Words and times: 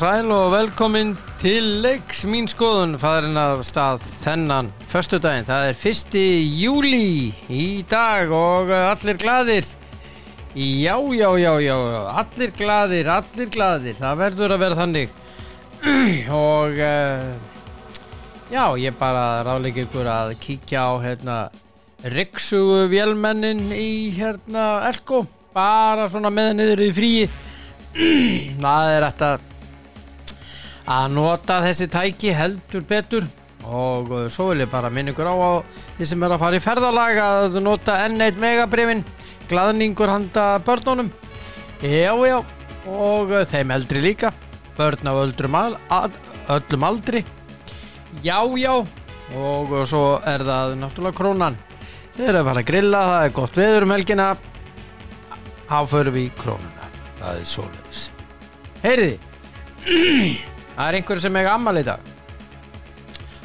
sæl 0.00 0.30
og 0.32 0.52
velkomin 0.54 1.10
til 1.42 1.66
leiks 1.84 2.22
mín 2.24 2.46
skoðun 2.48 2.94
fæðurinn 2.96 3.36
af 3.36 3.58
stað 3.68 4.04
þennan 4.22 4.70
förstudaginn. 4.88 5.44
Það 5.44 5.64
er 5.66 5.76
fyrsti 5.76 6.22
júli 6.56 7.34
í 7.52 7.64
dag 7.90 8.32
og 8.32 8.70
uh, 8.72 8.94
allir 8.94 9.18
gladir. 9.20 9.68
Já, 10.54 10.94
já, 10.96 11.28
já, 11.42 11.52
já, 11.66 11.76
allir 12.22 12.54
gladir, 12.56 13.10
allir 13.12 13.52
gladir. 13.52 13.98
Það 13.98 14.22
verður 14.22 14.54
að 14.56 14.62
vera 14.64 14.78
þannig. 14.78 15.12
og 16.38 16.80
uh, 16.86 17.28
já, 18.48 18.64
ég 18.80 18.96
bara 19.02 19.26
ráðleik 19.44 19.82
ykkur 19.84 20.08
að 20.08 20.32
kíkja 20.40 20.86
á 20.88 20.92
hérna 21.04 21.38
Riksugu 22.08 22.86
vélmennin 22.88 23.66
í 23.76 24.08
hérna 24.16 24.86
Elko. 24.88 25.26
Bara 25.52 26.08
svona 26.08 26.32
með 26.32 26.56
niður 26.62 26.86
í 26.88 26.90
fríi. 27.02 27.30
það 28.64 28.96
er 28.96 29.10
þetta 29.10 29.32
að 30.90 31.12
nota 31.14 31.60
þessi 31.64 31.86
tæki 31.90 32.34
heldur 32.34 32.84
betur. 32.88 33.26
Og 33.70 34.08
svo 34.32 34.50
vil 34.50 34.64
ég 34.64 34.70
bara 34.72 34.90
minna 34.90 35.12
ykkur 35.12 35.28
á 35.30 35.34
á 35.36 35.52
því 35.98 36.06
sem 36.08 36.22
er 36.24 36.34
að 36.34 36.42
fara 36.42 36.58
í 36.58 36.64
ferðalag 36.64 37.20
að 37.22 37.58
nota 37.62 37.98
N1 38.08 38.40
megabrifin 38.40 39.04
glaðningur 39.50 40.10
handa 40.10 40.46
börnunum. 40.66 41.10
Já 41.82 42.14
já. 42.26 42.40
Og 42.90 43.34
þeim 43.50 43.74
eldri 43.76 44.02
líka. 44.02 44.32
Börn 44.78 45.06
á 45.06 45.12
al, 45.12 45.76
að, 45.92 46.16
öllum 46.48 46.84
aldri. 46.88 47.24
Já 48.24 48.40
já. 48.56 48.74
Og 49.36 49.74
svo 49.86 50.18
er 50.26 50.42
það 50.42 50.78
náttúrulega 50.80 51.18
krónan. 51.20 51.58
Þeir 52.16 52.28
eru 52.32 52.40
að 52.40 52.48
fara 52.50 52.62
að 52.64 52.70
grilla 52.72 53.02
það 53.10 53.24
er 53.24 53.34
gott 53.36 53.58
veður 53.60 53.86
um 53.86 53.94
helgina. 53.94 54.30
Áförum 55.70 56.16
við 56.16 56.24
í 56.26 56.32
krónuna. 56.40 56.88
Það 57.20 57.42
er 57.42 57.50
svoleiðis. 57.52 58.06
Heyriði 58.80 59.18
það 60.80 60.88
er 60.88 60.96
einhver 60.96 61.20
sem 61.20 61.36
eiga 61.36 61.52
ammal 61.54 61.76
í 61.76 61.84
dag. 61.84 62.06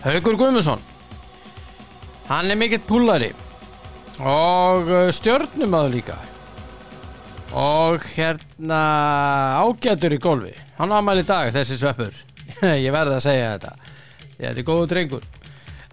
Haugur 0.05 0.38
Guðmundsson. 0.39 0.83
Hann 2.30 2.50
er 2.50 2.58
mikill 2.58 2.81
púlari 2.88 3.33
og 4.23 4.88
uh, 4.88 5.09
stjörnumadur 5.14 5.91
líka. 5.97 6.16
Og 7.56 8.03
hérna 8.16 8.80
ágætur 9.59 10.16
í 10.16 10.22
golfi. 10.22 10.56
Hann 10.80 10.95
á 10.95 11.00
ammal 11.02 11.19
í 11.19 11.28
dag 11.28 11.52
þessi 11.53 11.78
sveppur. 11.81 12.16
Ég 12.86 12.91
verði 12.95 13.19
að 13.19 13.25
segja 13.28 13.52
þetta. 13.56 13.94
Þetta 14.39 14.56
er 14.56 14.67
góðu 14.72 14.89
drengur. 14.94 15.31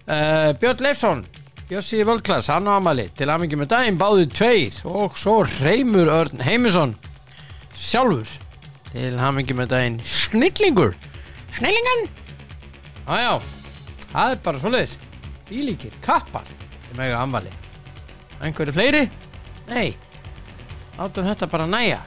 Uh, 0.07 0.51
Björn 0.59 0.83
Leifsson 0.87 1.25
Bjössi 1.67 2.03
Völdklass, 2.03 2.49
hann 2.51 2.67
á 2.67 2.75
amali 2.75 3.05
til 3.15 3.29
aðmengi 3.31 3.57
með 3.57 3.69
daginn 3.71 3.99
báði 3.99 4.27
tveir. 4.31 4.79
Og 4.87 5.15
svo 5.19 5.41
Reymur 5.63 6.11
Örn 6.11 6.43
Heimisson 6.43 6.95
sjálfur 7.75 8.29
til 8.91 9.15
hamingi 9.19 9.55
með 9.57 9.71
daginn. 9.71 9.97
Snillingur 10.05 10.95
snillingan 11.57 12.05
aðjá, 13.03 13.33
það 14.11 14.31
er 14.35 14.41
bara 14.45 14.63
svoleiðis. 14.63 14.97
Ílíkir 15.53 15.93
kappar. 16.01 16.47
Sem 16.87 17.01
eiga 17.03 17.19
amvali 17.21 17.51
einhverju 18.43 18.75
fleiri? 18.75 19.07
nei. 19.69 19.93
Áttum 20.99 21.25
þetta 21.25 21.47
bara 21.49 21.65
næja 21.65 22.01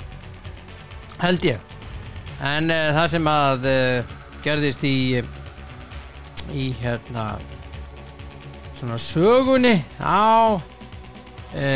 held 1.19 1.45
ég. 1.49 1.75
En 2.45 2.71
uh, 2.71 2.91
það 2.95 3.11
sem 3.15 3.29
að 3.31 3.69
uh, 3.71 4.17
gerðist 4.45 4.85
í 4.87 4.97
í 6.55 6.69
hérna 6.79 7.25
svona 8.77 8.99
sögunni 9.03 9.81
á 9.99 10.55
e, 11.51 11.71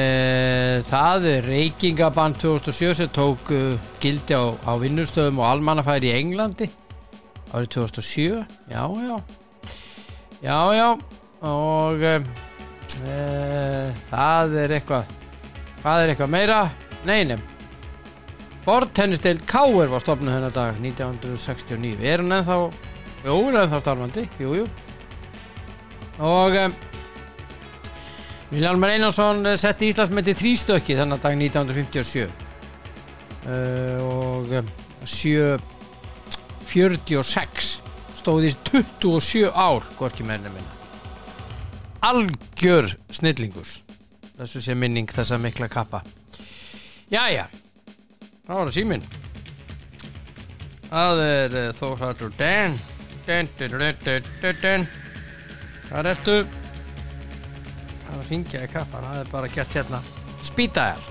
það 0.87 1.27
reykingaband 1.49 2.39
2007 2.39 2.93
sem 3.01 3.11
tók 3.11 3.51
uh, 3.57 3.73
gildi 3.99 4.37
á, 4.37 4.55
á 4.63 4.79
vinnustöðum 4.79 5.41
og 5.43 5.49
almannafæri 5.49 6.13
í 6.13 6.19
Englandi 6.21 6.69
árið 7.53 7.69
2007 7.77 8.45
já 8.71 8.85
já. 9.07 9.17
Já 10.43 10.59
já. 10.75 10.89
Og 11.41 12.03
e, 12.03 12.19
það 14.11 14.59
er 14.65 14.77
eitthvað 14.77 15.17
hvað 15.81 16.03
er 16.03 16.13
eitthvað 16.13 16.35
meira. 16.35 16.61
Neinum 17.09 17.41
Bortennistil 18.65 19.41
Káer 19.49 19.89
var 19.89 20.03
stopnud 20.05 20.35
þennan 20.35 20.53
dag 20.53 20.77
1969 20.85 22.05
er 22.05 22.21
hún 22.21 22.37
ennþá 22.37 22.59
jú, 22.61 23.33
hún 23.33 23.55
er 23.55 23.65
ennþá 23.65 23.81
starfandi. 23.81 24.27
Jú, 24.39 24.53
jú. 24.61 24.67
Og 26.21 26.57
um, 26.61 26.75
Vilhelmur 28.51 28.93
Einarsson 28.93 29.47
setti 29.61 29.89
Íslandsmyndi 29.89 30.35
þrýstökki 30.37 30.99
þennan 30.99 31.23
dag 31.23 31.37
1957 31.39 32.27
uh, 32.27 33.99
og 34.11 34.53
um, 34.61 34.73
746 36.71 37.81
stóði 38.21 38.53
27 38.71 39.51
ár 39.51 39.87
gorki 39.99 40.27
mennum 40.27 40.55
minna 40.55 40.79
algjör 42.07 42.93
snillingur 43.13 43.67
þessu 44.39 44.63
sé 44.65 44.77
minning 44.79 45.11
þessa 45.11 45.39
mikla 45.41 45.69
kappa 45.73 46.05
Jæja 47.11 47.49
þá 48.47 48.53
er 48.55 48.63
það 48.63 48.75
síminn 48.77 49.05
það 50.87 51.23
er 51.27 51.59
uh, 51.59 51.69
Þórhaldur 51.77 52.33
Den 52.39 52.79
Den, 53.27 53.49
den, 53.59 53.75
den, 53.79 54.25
den, 54.41 54.57
den, 54.63 54.87
Hvað 55.91 56.07
ertu? 56.15 56.37
Það 58.07 58.23
ringja 58.31 58.63
í 58.65 58.71
kaffan, 58.73 59.05
það 59.07 59.21
er 59.21 59.31
bara 59.31 59.51
gett 59.55 59.77
hérna 59.77 60.01
Spítaðar 60.43 61.03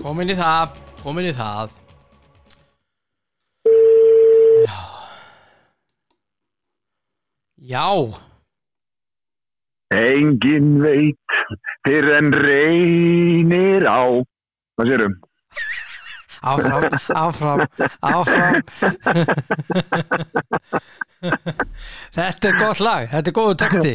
Komin 0.00 0.32
í 0.32 0.36
það 0.36 0.80
Komin 1.00 1.30
í 1.30 1.32
það. 1.32 1.70
Já. 4.66 4.80
Já. 7.72 7.86
Engin 9.96 10.74
veit 10.82 11.38
fyrir 11.88 12.12
en 12.18 12.28
reynir 12.36 13.86
á. 13.88 14.04
Hvað 14.76 14.92
sérum? 14.92 15.16
Áfram, 16.40 16.84
áfram, 17.20 17.62
áfram. 18.00 18.60
Þetta 22.16 22.48
er 22.48 22.54
gott 22.56 22.80
lag 22.80 23.10
Þetta 23.12 23.28
er 23.28 23.34
góðu 23.36 23.56
texti. 23.60 23.94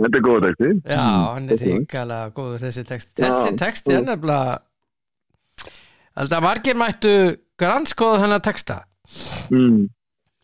Þetta 0.00 0.16
er 0.20 0.24
góð 0.24 0.46
texti. 0.46 0.70
Já, 0.88 1.02
hann 1.04 1.48
er 1.52 1.64
ríkala 1.64 2.20
góður 2.36 2.64
þessi 2.68 2.84
texti. 2.88 3.24
Þessi 3.24 3.56
texti 3.60 3.96
er 3.96 4.06
nefnilega 4.06 4.60
Þetta 6.16 6.40
margir 6.44 6.76
mættu 6.76 7.12
grannskoða 7.58 8.22
þennan 8.24 8.42
texta 8.44 8.82
Mm. 9.52 9.88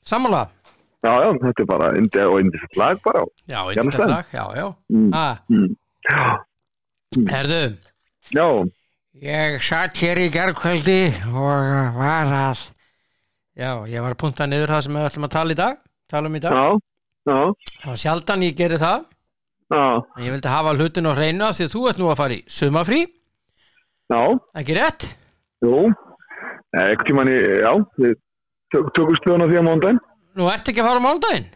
Sammála? 0.05 0.49
Já, 1.05 1.13
já, 1.23 1.29
þetta 1.41 1.63
er 1.63 1.67
bara 1.71 1.87
indi 1.97 2.21
og 2.27 2.41
indisett 2.43 2.77
lag 2.77 2.99
bara. 3.05 3.23
Já, 3.49 3.61
það. 4.03 4.11
lag, 4.11 4.33
já, 4.33 4.45
já 4.59 4.67
Mm. 4.93 5.11
ah, 5.15 5.37
Mm. 5.49 5.77
Já, 6.09 6.39
Herðu, 7.29 7.77
já, 8.35 8.47
ég 9.23 9.61
satt 9.63 9.97
hér 10.03 10.19
í 10.21 10.29
gerðkvöldi 10.31 10.99
og 11.33 11.95
var 11.97 12.27
að 12.33 12.67
Já, 13.59 13.73
ég 13.91 14.01
var 14.05 14.13
að 14.15 14.19
punta 14.21 14.47
niður 14.47 14.69
það 14.71 14.83
sem 14.87 14.93
við 14.95 15.07
ætlum 15.09 15.25
að 15.27 15.33
tala 15.35 15.51
í 15.55 15.59
dag 15.59 15.79
tala 16.09 16.29
um 16.29 16.37
í 16.37 16.41
dag, 16.41 16.53
já, 16.53 16.67
já, 17.27 17.39
það 17.83 17.89
var 17.89 17.97
sjaldan 18.05 18.45
ég 18.47 18.55
geri 18.61 18.77
það 18.79 19.07
já, 19.73 19.87
ég 20.23 20.31
vildi 20.37 20.49
hafa 20.53 20.75
hlutin 20.77 21.07
hreinu 21.19 21.45
af 21.49 21.57
því 21.59 21.67
þú 21.73 21.89
ert 21.91 21.99
nú 21.99 22.11
að 22.13 22.21
fara 22.21 22.37
í 22.37 22.45
sumafrí 22.47 23.01
já, 24.13 24.21
ekki 24.63 24.77
rétt? 24.79 25.09
Jú. 25.65 25.89
Ekkert 26.79 27.07
tímann 27.09 27.31
í, 27.33 27.37
já, 27.65 27.73
við 27.99 28.15
tök, 28.75 28.91
tökum 28.97 29.17
stöðun 29.21 29.45
á 29.45 29.51
því 29.51 29.59
á 29.59 29.65
mándaginn. 29.69 30.01
Nú 30.39 30.51
ert 30.53 30.69
ekki 30.71 30.83
að 30.85 30.91
fara 30.91 31.01
á 31.03 31.07
mándaginn? 31.07 31.49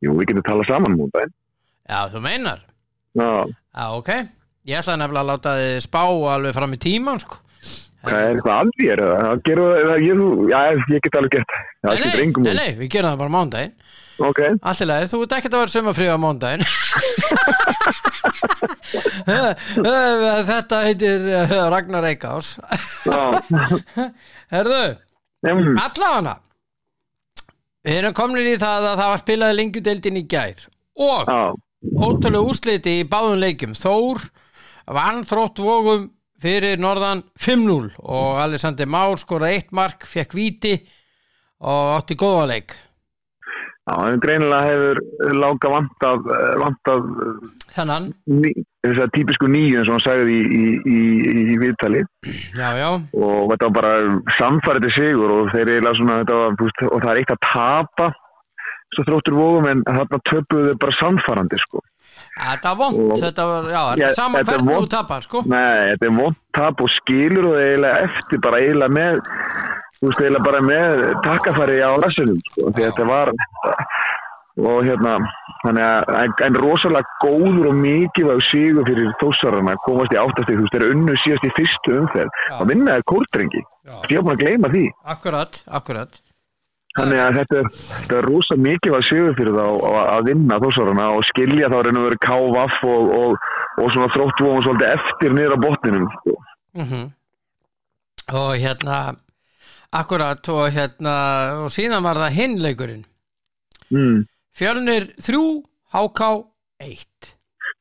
Jú, 0.00 0.16
við 0.16 0.30
getum 0.30 0.46
talað 0.48 0.70
saman 0.70 0.96
á 0.96 0.98
mándaginn. 1.02 1.34
Já, 1.90 2.00
þú 2.12 2.20
meinar 2.24 2.60
Já, 3.18 3.30
Já, 3.74 3.84
ok 3.98 4.10
Ég 4.68 4.76
ætlaði 4.78 5.00
nefnilega 5.00 5.22
að 5.24 5.30
láta 5.30 5.54
þið 5.58 5.78
spá 5.82 6.02
alveg 6.04 6.54
fram 6.54 6.74
í 6.76 6.78
tíman 6.80 7.20
sko. 7.22 7.38
hvað 8.04 8.18
er 8.20 8.34
eitthvað 8.34 8.58
að 8.60 8.70
þér? 8.80 9.00
eða? 9.04 9.16
Það 9.24 9.40
gerur, 9.48 9.70
það 9.88 10.04
já, 10.50 10.60
ég 10.94 11.02
get 11.06 11.16
alveg 11.20 11.32
gert. 11.34 11.54
það. 11.54 11.64
Það 11.80 11.90
Nei, 11.90 12.28
nei, 12.44 12.54
nei, 12.60 12.70
við 12.78 12.92
gerum 12.94 13.10
það 13.10 13.22
bara 13.22 13.32
á 13.34 13.64
mándaginn 14.20 14.58
Ok, 14.60 14.66
Allt 14.70 14.84
í 14.84 14.86
lagi, 14.88 15.10
þú 15.12 15.18
ert 15.24 15.34
ekkert 15.38 15.56
að 15.56 15.62
vera 15.64 15.74
sumafrí 15.74 16.06
á 16.10 16.16
mándaginn 16.20 16.64
Þetta 20.50 20.76
heitir 20.86 21.20
eh, 21.40 21.56
Ragnar 21.72 22.04
Eikás 22.10 22.46
Herðu, 24.54 24.84
mm, 25.46 25.74
allafana 25.80 26.34
Við 27.80 27.96
erum 27.96 28.12
komin 28.16 28.44
í 28.44 28.58
það 28.60 28.90
að 28.90 28.98
það 29.00 29.10
var 29.10 29.20
spilaði 29.22 29.56
lengjudeildin 29.56 30.20
í 30.20 30.28
gær 30.28 30.66
og 31.00 31.30
já, 31.30 31.40
ótrúlega 31.96 32.44
úsliti 32.44 32.98
í 33.00 33.06
báðum 33.08 33.40
leikjum. 33.40 33.72
Þór 33.78 34.20
vann 34.92 35.22
þrótt 35.24 35.62
vógum 35.64 36.10
fyrir 36.40 36.80
norðan 36.80 37.22
5-0 37.40 37.94
og 38.00 38.40
Alexander 38.42 38.88
Már 38.88 39.16
skoraði 39.20 39.54
eitt 39.60 39.72
mark, 39.76 40.04
fekk 40.04 40.34
víti 40.36 40.74
og 41.60 41.96
átti 41.98 42.16
góða 42.20 42.46
leik 42.52 42.76
Já, 43.90 43.96
en 44.06 44.20
greinilega 44.22 44.68
hefur 44.70 45.00
langa 45.34 45.70
vantað, 45.72 46.28
vantað 46.62 47.08
Þennan, 47.74 48.04
ný, 48.30 48.52
þess 48.86 49.02
að 49.02 49.12
típisku 49.16 49.48
nýju 49.50 49.80
eins 49.80 49.90
og 49.90 49.96
hann 49.96 50.04
sagði 50.04 50.36
í, 50.36 50.40
í, 50.60 50.62
í, 50.90 51.42
í 51.54 51.56
viðtali. 51.58 52.02
Já, 52.58 52.68
já. 52.78 52.88
Og 53.18 53.50
þetta 53.52 53.68
var 53.68 53.74
bara 53.76 53.92
samfærið 54.38 54.88
sigur 54.94 55.34
og 55.36 55.50
þeir 55.54 55.72
eiginlega 55.74 55.98
svona 55.98 56.18
þetta 56.22 56.38
var, 56.40 56.56
veist, 56.60 56.82
og 56.86 56.98
það 57.02 57.12
er 57.12 57.22
eitt 57.22 57.34
að 57.34 57.42
tapa 57.46 58.08
svo 58.94 59.06
þróttur 59.06 59.38
vóðum 59.38 59.68
en 59.70 59.82
þarna 59.86 60.20
töpuðu 60.30 60.68
þeir 60.70 60.80
bara 60.86 60.98
samfærandi 60.98 61.60
sko. 61.62 61.82
Þetta 62.40 62.70
var 62.70 62.78
vond, 62.80 63.00
Og- 63.10 63.20
þetta 63.20 63.44
var, 63.50 63.68
já, 63.70 63.82
Já, 64.00 64.08
sama 64.14 64.38
þetta 64.38 64.52
er 64.54 64.58
hvernig 64.60 64.80
þú 64.80 64.90
tapar, 64.94 65.26
sko. 65.26 65.42
Nei, 65.50 65.94
þetta 65.94 66.06
er 66.10 66.16
vond 66.18 66.36
tap 66.54 66.80
og 66.80 66.90
skilur 66.94 67.50
og 67.52 67.58
eiginlega 67.58 68.06
eftir 68.06 68.42
bara 68.46 68.62
eiginlega 68.62 68.96
með 68.98 69.20
þú 70.00 70.08
veist, 70.08 70.22
eiginlega 70.22 70.46
bara 70.46 70.62
með 70.64 71.04
takkafæri 71.26 71.82
á 71.84 71.90
rassinum 72.00 72.40
sko, 72.50 72.72
því 72.72 72.88
þetta 72.88 73.08
var 73.10 73.32
og 74.60 74.80
hérna 74.84 75.18
þannig 75.60 75.84
að 75.84 76.42
en 76.46 76.56
rosalega 76.60 77.18
góður 77.20 77.68
og 77.70 77.76
mikilvæg 77.80 78.40
sigur 78.48 78.88
fyrir 78.88 79.12
þósarana 79.20 79.76
komast 79.84 80.14
í 80.14 80.18
áttastið, 80.20 80.56
þú 80.56 80.64
veist, 80.64 80.74
þeir 80.74 80.86
eru 80.86 80.96
unnu 80.96 81.18
síðast 81.20 81.46
í 81.46 81.52
fyrstu 81.58 81.94
umferð. 82.00 82.40
Og 82.56 82.66
vinnaði 82.70 83.06
kórdrengi. 83.12 83.62
Já. 83.84 83.94
ég 84.08 84.18
var 84.18 84.26
búin 84.26 84.34
að 84.36 84.42
gleyma 84.44 84.72
því. 84.72 84.84
Akkurat, 85.14 85.62
akkurat. 85.80 86.20
Þannig 86.98 87.22
að 87.22 87.36
þetta 87.38 87.58
er, 87.60 87.68
þetta 87.92 88.18
er 88.18 88.26
rosa 88.26 88.56
mikilvæg 88.58 89.06
sigur 89.06 89.36
fyrir 89.38 89.54
þá 89.54 89.66
að, 90.00 90.24
vinna 90.26 90.58
þósarana 90.64 91.06
og 91.14 91.26
skilja 91.28 91.70
þá 91.70 91.78
reynum 91.86 92.06
verið 92.08 92.22
KVF 92.24 92.80
og, 92.90 93.12
og, 93.20 93.48
og 93.78 93.92
svona 93.94 94.10
þróttvóðum 94.16 94.64
svolítið 94.66 94.94
eftir 94.96 95.36
niður 95.36 95.54
á 95.54 95.58
botninum 95.68 96.12
sko. 96.16 96.36
mm 96.80 97.08
Og 98.30 98.52
hérna 98.62 98.96
Akkurat, 99.90 100.42
og 100.54 100.68
hérna 100.70 101.14
og 101.64 101.72
síðan 101.74 102.04
var 102.06 102.20
það 102.20 102.36
hinleikurinn 102.36 103.04
mm. 103.90 104.20
Fjölnir 104.54 105.08
3, 105.18 105.40
HK 105.94 106.28
1 106.86 107.32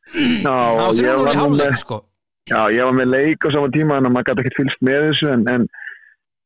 Já, 0.09 0.49
Það 0.49 0.79
var 0.79 0.95
ég 0.97 1.09
3 1.09 1.17
var, 1.19 1.29
í 1.29 1.37
hálfleik, 1.37 1.77
sko. 1.77 1.99
Já, 2.49 2.61
ég 2.73 2.87
var 2.87 2.95
með 2.97 3.11
leik 3.13 3.45
á 3.45 3.49
sama 3.53 3.69
tíma 3.73 3.99
en 3.99 4.09
maður 4.09 4.31
gæti 4.31 4.43
ekkert 4.43 4.57
fylgst 4.57 4.81
með 4.85 5.03
þessu 5.09 5.29
en, 5.35 5.43
en 5.53 5.67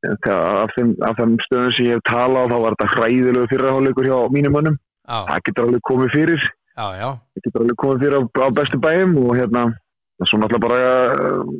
af 0.04 0.74
þeim, 0.76 0.90
þeim 1.00 1.38
stöðum 1.46 1.76
sem 1.78 1.88
ég 1.88 1.96
hef 1.96 2.04
talað 2.10 2.52
þá 2.52 2.58
var 2.66 2.76
þetta 2.76 2.90
hræðilegu 2.98 3.52
fyrraháleikur 3.54 4.10
hjá 4.10 4.18
mínum 4.36 4.58
mönnum. 4.58 4.76
Já, 5.08 5.20
það 5.30 5.46
getur 5.48 5.68
alveg 5.68 5.86
komið 5.88 6.18
fyrir. 6.18 6.48
Já, 6.74 6.86
já. 7.00 7.08
Það 7.14 7.46
getur 7.48 7.64
alveg 7.64 7.80
komið 7.84 8.04
fyrir 8.04 8.18
á, 8.20 8.22
á 8.28 8.48
bestu 8.60 8.80
bæjum 8.84 9.16
og 9.24 9.32
hérna 9.40 9.64
það 9.72 10.26
er 10.26 10.32
svo 10.32 10.42
náttúrulega 10.42 10.66
bara 10.68 10.82
uh, 11.14 11.54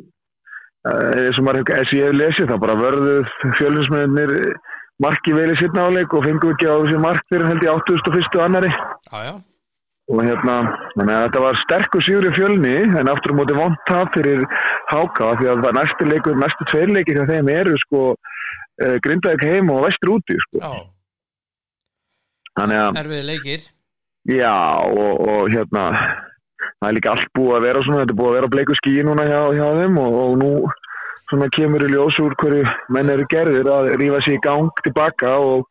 eins 0.84 1.38
og 1.40 1.46
maður 1.46 1.62
hefur 1.62 1.78
eins 1.78 1.92
og 1.92 1.98
ég 1.98 2.08
hef 2.10 2.18
lesið 2.18 2.50
það 2.52 2.62
bara 2.64 2.78
vörðuð 2.82 3.34
fjölusmennir 3.58 4.34
marki 5.02 5.32
í 5.32 5.56
sittna 5.58 5.88
áleik 5.88 6.14
og 6.14 6.24
fengum 6.26 6.54
ekki 6.54 6.68
á 6.68 6.76
þessi 6.76 7.00
mark 7.02 7.26
fyrir 7.32 7.48
held 7.48 7.64
ég 7.64 7.72
81. 7.72 8.30
og 8.38 8.44
annari 8.44 8.70
Já, 8.70 9.18
já, 9.24 9.34
og 10.12 10.20
hérna, 10.20 10.56
þetta 11.00 11.42
var 11.42 11.60
sterkur 11.62 12.04
sigur 12.04 12.28
í 12.28 12.34
fjölni 12.36 12.74
en 13.00 13.10
aftur 13.10 13.32
á 13.32 13.38
móti 13.40 13.56
vond 13.56 13.78
tap 13.88 14.12
fyrir 14.14 14.44
Háka 14.90 15.32
því 15.40 15.48
að 15.48 15.62
það 15.64 15.78
næstu 15.78 16.08
leikur, 16.10 16.36
næstu 16.36 16.66
tveir 16.68 16.92
leikir 16.92 17.16
hjá 17.16 17.30
þeim 17.30 17.48
eru 17.48 17.78
sko 17.86 18.02
uh, 18.12 18.96
Grindavík 19.04 19.46
heim 19.48 19.72
og 19.72 19.86
vestur 19.86 20.18
úti 20.18 20.36
sko. 20.48 20.60
já 20.60 20.72
þannig 22.60 22.82
að, 22.82 23.00
Erfið 23.00 23.24
leikir 23.30 23.66
já 24.28 24.54
og, 24.92 25.24
og 25.24 25.50
hérna 25.50 25.88
það 26.84 26.90
er 26.92 26.96
líka 27.00 27.12
allt 27.16 27.30
búið 27.38 27.54
að 27.56 27.64
vera 27.64 27.82
svona 27.86 28.00
þetta 28.04 28.12
er 28.14 28.18
búið 28.20 28.30
að 28.30 28.36
vera 28.38 28.52
bleiku 28.54 28.76
skíi 28.78 29.04
núna 29.08 29.24
hjá, 29.24 29.40
hjá 29.56 29.66
þeim 29.80 29.98
og, 30.04 30.16
og 30.24 30.34
nú 30.44 30.50
svona 31.32 31.48
kemur 31.56 31.84
í 31.86 31.88
ljós 31.94 32.18
úr 32.20 32.34
hverju 32.36 32.64
menn 32.92 33.10
eru 33.14 33.24
gerðir 33.32 33.70
að 33.72 33.92
rífa 33.96 34.20
sig 34.26 34.36
í 34.36 34.42
gang 34.44 34.68
tilbaka 34.84 35.32
og 35.40 35.64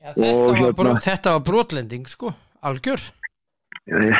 já, 0.00 0.14
þetta, 0.16 0.30
Og 0.32 0.46
var 0.48 0.72
hérna- 0.72 1.02
þetta 1.04 1.34
var 1.36 1.42
brotlending, 1.50 2.06
sko 2.08 2.32
Algjör 2.64 3.00
ég, 3.90 4.16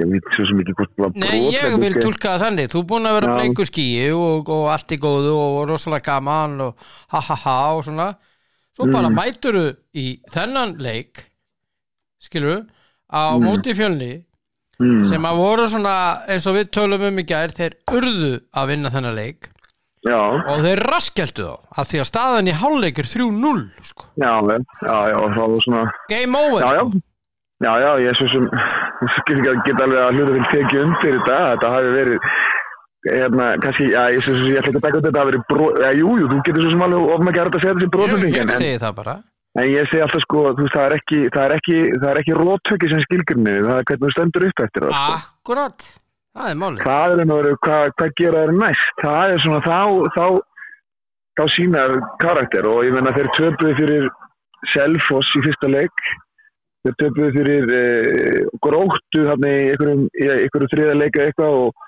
ég 0.00 0.08
veit 0.14 0.32
svo 0.36 0.46
sem 0.48 0.62
ekki 0.64 0.74
hvort 0.78 0.94
það 0.96 1.04
var 1.04 1.12
Nei, 1.20 1.36
ég 1.52 1.60
brotlending, 1.60 1.84
vil 1.84 1.92
en- 1.96 2.02
tólka 2.06 2.32
það 2.34 2.42
þannig 2.46 2.72
Þú 2.72 2.80
er 2.82 2.88
búin 2.94 3.08
að 3.10 3.16
vera 3.18 3.28
Já. 3.30 3.36
bleiku 3.38 3.66
skíi 3.68 4.08
og, 4.16 4.48
og 4.56 4.64
allt 4.72 4.96
í 4.96 4.98
góðu 5.04 5.32
og 5.36 5.60
rosalega 5.68 6.06
gaman 6.08 6.60
og 6.70 6.88
ha 7.12 7.20
ha 7.28 7.36
ha 7.44 7.58
og 7.76 7.84
svona 7.84 8.08
Svo 8.76 8.86
bara 8.88 9.08
Mm. 9.10 9.16
mæturu 9.18 9.64
í 9.98 10.20
þennan 10.30 10.76
leik 10.80 11.26
skilur 12.22 12.64
á 13.12 13.36
Mm. 13.36 13.44
móti 13.44 13.74
fjölni 13.76 14.24
mm, 14.80 15.04
sem 15.12 15.28
að 15.30 15.40
voru 15.44 15.68
svona 15.70 15.94
eins 16.30 16.48
og 16.50 16.58
við 16.58 16.70
tölum 16.76 17.06
um 17.10 17.22
í 17.22 17.26
gær 17.28 17.54
þeir 17.56 17.78
urðu 17.92 18.34
að 18.56 18.72
vinna 18.74 18.92
þennan 18.94 19.18
leik. 19.18 19.50
Já, 20.08 20.16
og 20.16 20.62
þeir 20.64 20.80
raskjæltu 20.88 21.44
þá 21.44 21.80
af 21.82 21.88
því 21.90 21.98
að 22.00 22.06
staðan 22.08 22.48
í 22.48 22.56
hálfleik 22.56 23.00
er 23.02 23.08
3-0 23.10 23.50
sko. 23.84 24.06
já, 24.16 24.32
já, 24.80 24.96
já, 25.12 25.18
svona 25.60 25.82
game 26.08 26.40
over 26.40 26.64
Já, 26.64 26.78
sko. 26.80 27.02
Já, 27.60 27.72
já, 27.76 27.90
ég 28.00 28.16
svo 28.16 28.28
sem 28.32 28.46
get, 29.44 29.58
get 29.66 29.82
alveg 29.84 30.00
að 30.00 30.16
hluta 30.16 30.36
vil 30.38 30.46
tekið 30.48 30.84
undir 30.86 31.18
þetta, 31.18 31.36
þetta 31.50 31.72
hafi 31.74 31.90
verið 31.92 32.30
hérna, 33.10 33.48
kannski, 33.60 33.90
já, 33.92 34.00
ég, 34.16 34.24
ætla 34.24 34.60
ekki 34.62 34.80
að 34.80 34.86
taka 34.86 35.00
út 35.02 35.08
þetta 35.10 35.20
hafi 35.20 35.30
verið 35.34 35.44
bró, 35.50 35.68
já, 35.84 35.90
jú, 36.00 36.14
jú, 36.22 36.30
þú 36.30 36.38
getur 36.48 36.64
svo 36.64 36.72
sem 36.72 36.86
alveg 36.86 37.12
ofn 37.18 37.28
að 37.30 37.36
gera 37.36 37.50
þetta 37.50 37.60
að 37.60 37.66
segja 37.66 37.74
þessi 37.76 37.86
ég, 37.86 37.92
brotlending 37.98 38.38
ég 38.38 38.54
segi 38.56 38.80
það 38.80 38.96
bara 39.02 39.14
en 39.58 39.66
ég 39.66 39.88
segi 39.90 40.02
alltaf 40.04 40.22
sko, 40.24 40.44
veist, 40.58 40.74
það 40.74 40.84
er 40.84 40.94
ekki 40.98 41.20
ekki, 41.56 41.80
ekki 42.20 42.36
rótöki 42.38 42.90
sem 42.92 43.02
skilgrinni 43.06 43.56
það 43.64 43.80
er 43.80 43.88
hvernig 43.88 44.04
þú 44.04 44.12
stendur 44.14 44.46
upp 44.46 44.64
eftir 44.66 44.86
það 44.86 44.94
sko. 44.94 45.18
akkurat, 45.18 45.86
það 46.36 46.52
er 46.52 46.60
málið. 46.62 46.86
Það 46.86 47.14
er 47.14 47.24
einhverju, 47.24 47.58
hvað, 47.66 47.90
hvað 47.98 48.14
gera 48.20 48.44
þeir 48.44 48.56
næst? 48.60 48.94
Það 49.02 49.34
er 49.34 49.44
svona, 49.44 49.60
þá 49.66 49.78
þá, 50.16 50.26
þá 51.40 51.44
sínar 51.56 51.98
karakter 52.22 52.70
og 52.70 52.82
ég 52.86 52.96
menna 52.96 53.14
þeir 53.18 53.30
töpuði 53.38 53.76
fyrir 53.82 54.10
Selfoss 54.70 55.38
í 55.38 55.44
fyrsta 55.46 55.70
leik. 55.72 56.02
Þeir 56.84 56.96
töpuðu 57.00 57.30
fyrir 57.34 57.70
e, 57.76 57.84
gróttu 58.64 59.24
þarna 59.26 59.48
í 59.50 59.70
einhverjum 59.72 60.70
þriða 60.72 60.98
leika 61.00 61.24
eitthvað 61.26 61.56
og, 61.64 61.86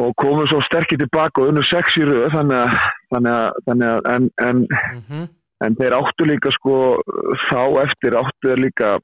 og 0.00 0.14
komu 0.20 0.46
svo 0.48 0.60
sterkir 0.64 1.00
tilbaka 1.00 1.42
og 1.42 1.50
unnu 1.50 1.64
sex 1.66 1.96
í 1.98 2.04
röð 2.06 2.28
þannig 2.36 2.60
að, 2.62 2.78
þannig 3.12 3.34
að, 3.34 3.58
þannig 3.66 3.90
að 3.90 4.08
en, 4.14 4.30
en, 4.46 4.62
mm 4.94 5.26
en 5.64 5.76
þeir 5.78 5.96
áttu 5.96 6.26
líka 6.28 6.52
sko 6.54 6.76
þá 7.48 7.62
eftir 7.86 8.16
áttu 8.18 8.56
líka 8.60 8.96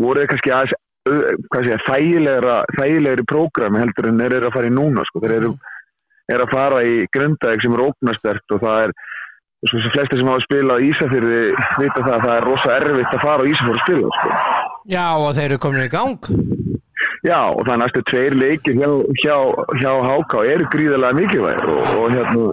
voru 0.00 0.22
þeir 0.22 0.30
kannski 0.32 0.54
aðeins 0.54 0.76
sé, 1.66 1.78
þægilegra, 1.88 2.60
þægilegri 2.76 3.26
prógrami 3.28 3.82
heldur 3.82 4.10
en 4.10 4.20
þeir 4.20 4.36
eru 4.38 4.50
að 4.50 4.56
fara 4.58 4.70
í 4.70 4.74
núna 4.74 5.06
sko. 5.08 5.22
þeir 5.24 5.36
eru, 5.38 5.54
eru 6.30 6.46
að 6.46 6.54
fara 6.54 6.82
í 6.86 7.00
grundaðeg 7.14 7.64
sem 7.64 7.74
er 7.74 7.84
ógnastert 7.88 8.54
og 8.54 8.62
það 8.62 8.84
er 8.84 8.94
svo 9.68 9.80
sem 9.82 9.92
flestir 9.92 10.20
sem 10.20 10.30
hafa 10.30 10.46
spilað 10.46 10.84
í 10.84 10.90
Ísafyrði 10.94 11.40
vita 11.80 12.04
það 12.04 12.14
að 12.14 12.24
það 12.26 12.36
er 12.36 12.46
rosa 12.48 12.76
erfitt 12.78 13.16
að 13.16 13.24
fara 13.26 13.44
á 13.44 13.50
Ísafyrði 13.50 13.76
að 13.76 13.84
spila 13.84 14.14
sko. 14.16 14.38
já 14.94 15.06
og 15.16 15.34
þeir 15.36 15.48
eru 15.50 15.62
komin 15.66 15.88
í 15.88 15.92
gang 15.92 16.32
Já, 17.20 17.52
og 17.52 17.66
það 17.66 17.74
er 17.74 17.80
næstu 17.82 18.00
tveir 18.08 18.34
leikir 18.36 18.78
hjá, 18.80 18.88
hjá, 19.20 19.34
hjá 19.76 19.90
HK 20.08 20.38
eru 20.54 20.68
gríðarlega 20.72 21.16
mikilvæg 21.18 21.66
og, 21.68 21.82
og 22.00 22.14
hérna 22.14 22.46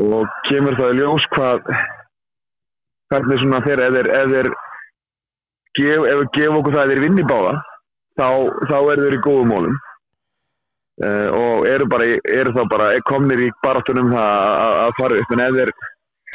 og 0.00 0.34
kemur 0.48 0.76
það 0.76 0.92
í 0.92 0.98
ljós 0.98 1.26
hvað 1.32 1.70
hvernig 3.10 3.40
svona 3.42 3.60
þeir 3.66 3.82
ef 3.86 3.94
þeir, 3.96 4.08
ef 4.20 4.32
þeir 4.34 4.50
gef, 5.78 6.08
ef 6.12 6.18
við 6.20 6.28
gefum 6.36 6.58
okkur 6.60 6.76
það 6.76 6.82
að 6.84 6.92
þeir 6.94 7.02
vinni 7.06 7.24
báða 7.30 7.54
þá, 8.20 8.28
þá 8.70 8.76
eru 8.80 9.04
þeir 9.06 9.16
í 9.18 9.22
góðum 9.26 9.50
mólum 9.54 9.76
uh, 11.04 11.28
og 11.40 11.66
eru 11.70 11.88
bara 11.90 12.08
eru 12.40 12.54
þá 12.56 12.62
bara 12.74 12.90
komnir 13.10 13.44
í 13.46 13.50
baráttunum 13.64 14.12
það 14.14 14.50
að, 14.86 14.92
fara 15.00 15.20
upp. 15.22 15.34
En 15.36 15.44
ef 15.46 15.58
þeir, 15.60 15.72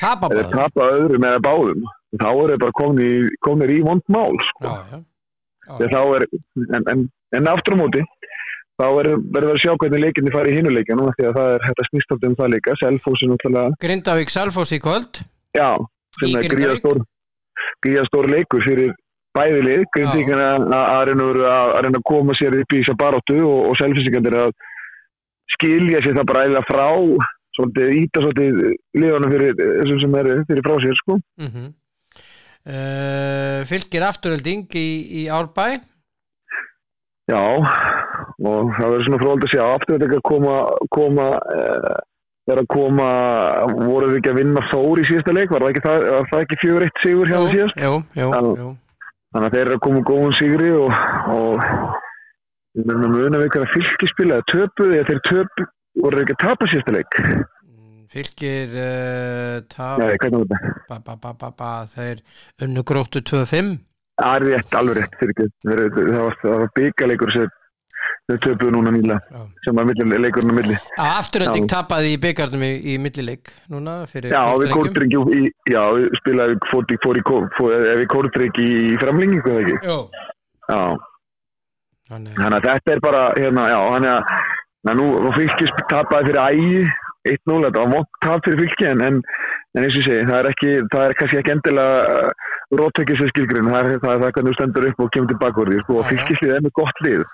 tapa 0.01 0.29
ef 0.32 0.38
þeir 0.39 0.51
tapa 0.55 0.89
öðrum 1.00 1.27
eða 1.32 1.44
báðum 1.48 1.86
þá 2.15 2.27
eru 2.32 2.48
þeir 2.53 2.63
bara 2.65 2.77
komnir, 2.82 3.29
komnir 3.46 3.75
í 3.75 3.82
vond 3.86 4.03
mál 4.12 4.34
sko. 4.51 4.70
já, 4.70 4.75
já. 4.96 5.03
Já, 5.65 5.72
Þegar 5.79 5.94
þá 5.96 6.01
er, 6.15 6.24
en, 6.77 6.84
en, 6.91 7.00
en 7.34 7.48
aftur 7.50 7.74
á 7.74 7.77
móti 7.79 8.01
þá 8.77 8.84
er- 9.01 9.08
verður 9.34 9.55
að 9.55 9.62
sjá 9.63 9.72
hvernig 9.82 10.01
leikinni 10.03 10.34
fari 10.36 10.51
í 10.51 10.58
hinuleikinu 10.60 11.08
því 11.15 11.25
að 11.32 11.38
það 11.39 11.48
er 11.55 11.63
hægt 11.65 11.79
að 11.82 11.88
snýst 11.89 12.12
alltaf 12.13 12.29
um 12.29 12.36
það 12.38 12.51
líka. 12.53 12.75
Selfoss 12.82 13.24
er 13.25 13.32
náttúrulega, 13.32 13.77
Grindavík 13.82 14.29
Salfoss 14.36 14.74
í 14.75 14.79
kvöld. 14.84 15.22
Já 15.58 15.70
sem 16.19 16.29
er 16.29 16.45
Grindavík? 16.45 16.55
gríðastór 16.55 17.01
gríðastór 17.86 18.29
leikur 18.31 18.65
fyrir 18.65 18.93
bæðilið, 19.36 19.84
grindíkina 19.95 20.50
að, 20.55 21.10
reyna 21.10 21.29
að, 21.89 22.01
koma 22.07 22.36
sér 22.39 22.55
upp 22.62 22.74
í 22.74 22.81
þessa 22.81 22.95
baróttu 23.00 23.39
og, 23.43 23.72
og 23.72 23.79
selfinsingandir 23.79 24.38
að 24.45 24.53
skilja 25.55 26.03
sér 26.03 26.15
það 26.19 26.29
bara 26.31 26.45
eða 26.50 26.62
frá 26.69 26.86
svolítið 27.55 27.98
íta 28.01 28.24
svolítið 28.24 28.62
liðanum 29.00 29.34
fyrir 29.34 29.57
þessum 29.60 30.00
sem 30.03 30.15
eru 30.22 30.38
fyrir 30.50 30.65
frá 30.65 30.75
sér 30.84 31.01
sko. 31.01 31.17
mm 31.41 31.50
-hmm. 31.51 31.67
fylgir 33.72 34.07
afturölding 34.07 34.65
í, 34.75 34.88
í 35.24 35.27
Árbæ 35.27 35.67
Já, 37.25 37.41
og 37.41 38.67
það 38.77 38.91
verður 38.91 39.05
svona 39.05 39.22
fróld 39.22 39.45
að 39.45 39.53
sjá 39.53 39.63
aftur 39.65 39.95
þetta 39.95 40.05
ekki 40.05 40.19
að 40.19 40.29
koma, 40.29 40.57
koma 40.93 41.27
uh, 41.57 41.95
er 42.54 42.62
að 42.62 42.68
koma 42.75 43.10
voru 43.74 44.10
þið 44.12 44.18
ekki 44.20 44.32
að 44.32 44.40
vinna 44.42 44.64
Þór 44.72 45.02
í 45.02 45.06
síðasta 45.10 45.36
leik 45.36 45.54
var 45.54 45.66
það 45.66 45.72
ekki, 45.74 45.84
það, 45.86 46.06
var 46.14 46.28
það 46.32 46.44
ekki 46.46 46.60
fjögur 46.62 46.86
eitt 46.86 47.02
sigur 47.04 47.32
hjá 47.32 47.38
það 47.38 47.54
síðast 47.56 47.82
jú, 47.82 47.94
Já. 48.20 48.28
jú. 48.62 48.70
þannig 49.36 49.48
að 49.50 49.56
þeir 49.56 49.64
eru 49.66 49.78
að 49.80 49.84
koma 49.88 50.04
góðum 50.12 50.36
sigri 50.40 50.70
og, 50.75 51.00
og 51.36 51.66
við 52.75 52.86
verðum 52.92 53.08
að 53.08 53.16
muna 53.16 53.42
við 53.42 53.52
hverja 53.56 53.74
fylgispila 53.74 54.40
töpuði 54.52 55.00
eða 55.00 55.10
þeir 55.10 55.24
töpu 55.32 55.68
voru 56.04 56.20
þeir 56.20 56.25
ekki 56.28 56.38
að 56.38 56.44
tapa 56.46 56.70
síðasta 56.72 56.96
leik 56.96 57.20
fylgir 58.16 58.78
uh, 58.78 59.58
tap, 59.72 60.00
Nei, 60.00 60.14
hvernig 60.22 60.46
var 60.46 60.54
þetta? 60.54 60.74
ba, 60.88 61.02
ba, 61.02 61.18
ba, 61.20 61.34
ba, 61.42 61.52
ba, 61.58 61.74
þeir 61.92 62.22
unnu 62.64 62.86
gróttu 62.88 63.24
2-5 63.25 63.75
Það 64.16 64.36
er 64.38 64.44
rétt, 64.48 64.75
alveg 64.80 65.02
rétt. 65.02 65.16
Það 65.66 66.20
var, 66.48 66.70
byggaleikur 66.78 67.34
sem 67.36 67.50
þau 68.25 68.38
töpuðu 68.41 68.71
núna 68.74 68.93
nýla 68.95 69.17
Já. 69.21 69.41
sem 69.65 69.77
var 69.77 69.89
leikurinn 70.25 70.53
á 70.53 70.55
milli. 70.57 70.77
Afturölding 71.01 71.67
tapaði 71.69 72.15
í 72.15 72.19
byggarnum 72.24 72.65
í, 72.65 72.71
í 72.93 72.97
millileik 73.01 73.51
núna 73.69 73.97
fyrir 74.09 74.33
í, 74.33 75.41
já, 75.69 75.81
við 75.93 76.09
spilaði 76.21 76.57
fór, 76.71 76.88
fór 77.05 77.21
fór, 77.57 77.75
við 78.01 78.07
kórdrengi 78.13 78.65
í 78.65 78.95
framlengingu 79.01 79.53
eða 79.53 79.65
ekki. 79.65 79.95
Já, 80.65 80.81
þannig 82.09 82.43
að 82.45 82.69
þetta 82.69 82.95
er 82.95 83.03
bara, 83.05 83.24
hérna, 83.38 83.69
já, 83.69 83.79
þannig 83.93 84.13
að, 84.15 84.97
nú, 85.01 85.09
fylgis 85.38 85.75
tapaði 85.91 86.31
fyrir 86.31 86.43
ægi 86.45 86.85
1-0, 87.25 87.62
þetta 87.65 87.81
var 87.81 87.93
mótt 87.93 88.19
tap 88.21 88.43
fyrir 88.45 88.62
fylgi 88.65 88.89
en, 88.89 89.01
en, 89.05 89.21
en 89.75 89.85
eins 89.85 89.97
og 89.97 90.05
segi, 90.05 90.25
það 90.29 90.38
er 90.39 90.51
ekki, 90.51 90.75
það 90.93 91.05
er 91.05 91.15
kannski 91.19 91.39
ekki 91.41 91.53
endilega 91.55 92.19
uh, 92.19 92.51
róttökið 92.79 93.21
sem 93.21 93.31
skilgrinn, 93.33 93.71
það 93.71 93.79
er 93.79 94.03
það, 94.03 94.12
er 94.12 94.21
það 94.21 94.35
hvernig 94.38 94.51
þú 94.51 94.57
stendur 94.59 94.88
upp 94.89 95.01
og 95.01 95.09
kemur 95.15 95.31
tilbaka 95.33 95.63
úr 95.63 95.71
því, 95.71 95.81
sko, 95.85 96.03
fylgislið 96.12 96.55
er 96.55 96.65
með 96.65 96.75
gott 96.81 97.01
lið 97.05 97.25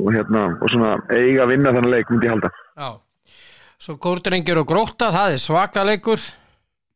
og 0.00 0.12
hérna, 0.14 0.44
og 0.62 0.68
svona 0.72 0.92
eiga 1.12 1.44
að 1.44 1.50
vinna 1.54 1.72
þennan 1.76 1.90
leik, 1.92 2.10
myndi 2.10 2.26
ég 2.28 2.32
halda. 2.36 2.50
já. 2.78 2.90
Svo 3.82 3.96
Kórdrengjur 3.98 4.60
og 4.62 4.66
Gróta, 4.70 5.08
það 5.10 5.32
er 5.34 5.40
svaka 5.42 5.82
leikur. 5.84 6.20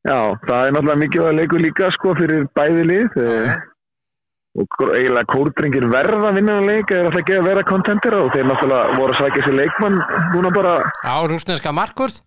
Já, 0.06 0.18
það 0.46 0.66
er 0.68 0.72
náttúrulega 0.76 1.00
mikið 1.02 1.24
að 1.26 1.34
leikur 1.40 1.60
líka, 1.64 1.88
sko, 1.96 2.14
fyrir 2.14 2.44
bæði 2.54 2.84
lið, 2.86 3.16
Já, 3.16 3.56
og 4.56 4.66
gr- 4.78 4.94
eiginlega 4.96 5.28
kórdrengir 5.34 5.84
verða 5.92 6.30
að 6.30 6.36
vinna 6.38 6.52
þennan 6.54 6.70
leik, 6.70 6.90
eða 6.94 7.08
alltaf 7.10 7.20
ekki 7.20 7.34
að 7.36 7.48
vera 7.50 7.62
kontentera 7.66 8.20
og 8.24 8.30
þeir 8.32 8.46
náttúrulega 8.48 8.94
voru 9.00 9.12
að 9.12 9.18
sækja 9.20 9.42
sér 9.48 9.56
leikmann 9.58 9.98
núna 10.32 10.52
bara, 10.54 10.76
Já, 11.04 11.14
rúsneska 11.28 11.72
markvörð. 11.74 12.20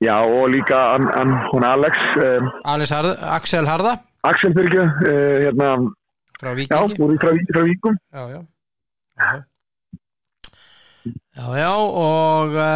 Já, 0.00 0.14
og 0.22 0.46
líka 0.54 0.78
hann, 0.94 1.08
hann, 1.12 1.34
hún 1.50 1.64
Alex, 1.66 1.98
um, 2.22 2.48
Alex 2.64 2.90
Harð, 2.94 3.18
Axel 3.34 3.66
Harða. 3.66 3.96
Axel 4.22 4.54
Byrgju, 4.54 4.80
uh, 4.86 5.42
hérna, 5.42 5.74
frá 6.40 6.54
já, 6.54 6.80
úr 7.02 7.18
frá, 7.18 7.34
frá 7.50 7.62
Víkum. 7.66 7.98
já, 8.14 8.28
já. 8.30 8.40
Já, 9.18 9.30
já, 11.34 11.46
já 11.58 11.72
og 11.74 12.54
uh, 12.54 12.68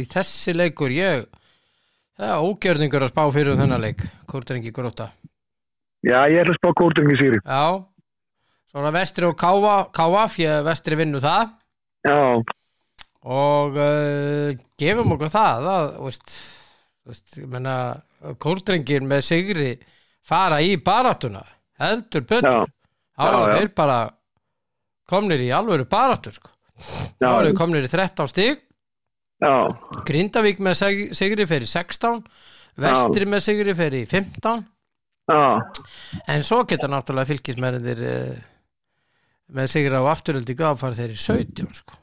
í 0.00 0.04
þessi 0.10 0.52
leikur 0.56 0.90
ég 0.94 1.26
það 2.16 2.28
er 2.32 2.44
ógjörningur 2.48 3.06
að 3.06 3.12
spá 3.12 3.24
fyrir 3.30 3.52
um 3.54 3.60
þennan 3.62 3.84
leik 3.84 4.00
Kórdrengi 4.26 4.72
Gróta 4.74 5.06
Já, 6.06 6.18
ég 6.30 6.38
ætla 6.42 6.52
að 6.54 6.60
spá 6.60 6.68
kórdrengi 6.78 7.16
sýri. 7.18 7.38
Já, 7.42 7.82
svo 8.70 8.78
er 8.78 8.84
það 8.86 8.96
Vestri 8.98 9.24
og 9.26 9.36
Káaf, 9.96 10.36
ég 10.38 10.60
Vestri 10.66 10.94
vinnu 11.00 11.18
það. 11.24 11.44
Já, 12.06 12.18
og 13.26 13.74
uh, 13.74 14.54
gefum 14.78 15.16
okkur 15.16 15.32
það 15.32 15.66
að, 15.72 15.86
veist, 16.04 16.34
veist, 17.08 17.38
menna, 17.50 17.76
kórdrengir 18.42 19.02
með 19.06 19.24
sigri 19.26 19.72
fara 20.26 20.60
í 20.62 20.76
baráttuna 20.82 21.42
heldur 21.80 22.24
eru 22.36 22.52
já. 22.54 22.64
þeir 23.16 23.68
bara 23.76 23.98
komnir 25.08 25.42
í 25.44 25.50
alvöru 25.54 25.86
baráttu 25.90 26.32
sko. 26.34 26.50
þá 27.16 27.24
já, 27.24 27.34
eru 27.40 27.54
komnir 27.56 27.86
í 27.86 27.90
13 27.92 28.28
stig 28.32 28.58
já, 29.40 29.52
Grindavík 30.08 30.58
með 30.64 30.74
sig- 30.82 31.14
sigri 31.16 31.46
fyrir 31.48 31.68
16 31.70 32.22
Vestri 32.76 33.24
með 33.24 33.40
sigri 33.46 33.72
fyrir 33.76 34.04
15 34.10 34.66
já, 35.32 35.42
en 36.28 36.44
svo 36.44 36.62
geta 36.68 36.90
náttúrulega 36.92 37.30
fylgismennir 37.32 38.02
uh, 38.04 38.36
með 39.56 39.70
sigri 39.72 39.96
á 39.96 40.04
afturöldi 40.12 40.56
gáfari 40.58 40.98
þeir 40.98 41.14
í 41.14 41.20
17 41.22 41.72
sko. 41.80 41.96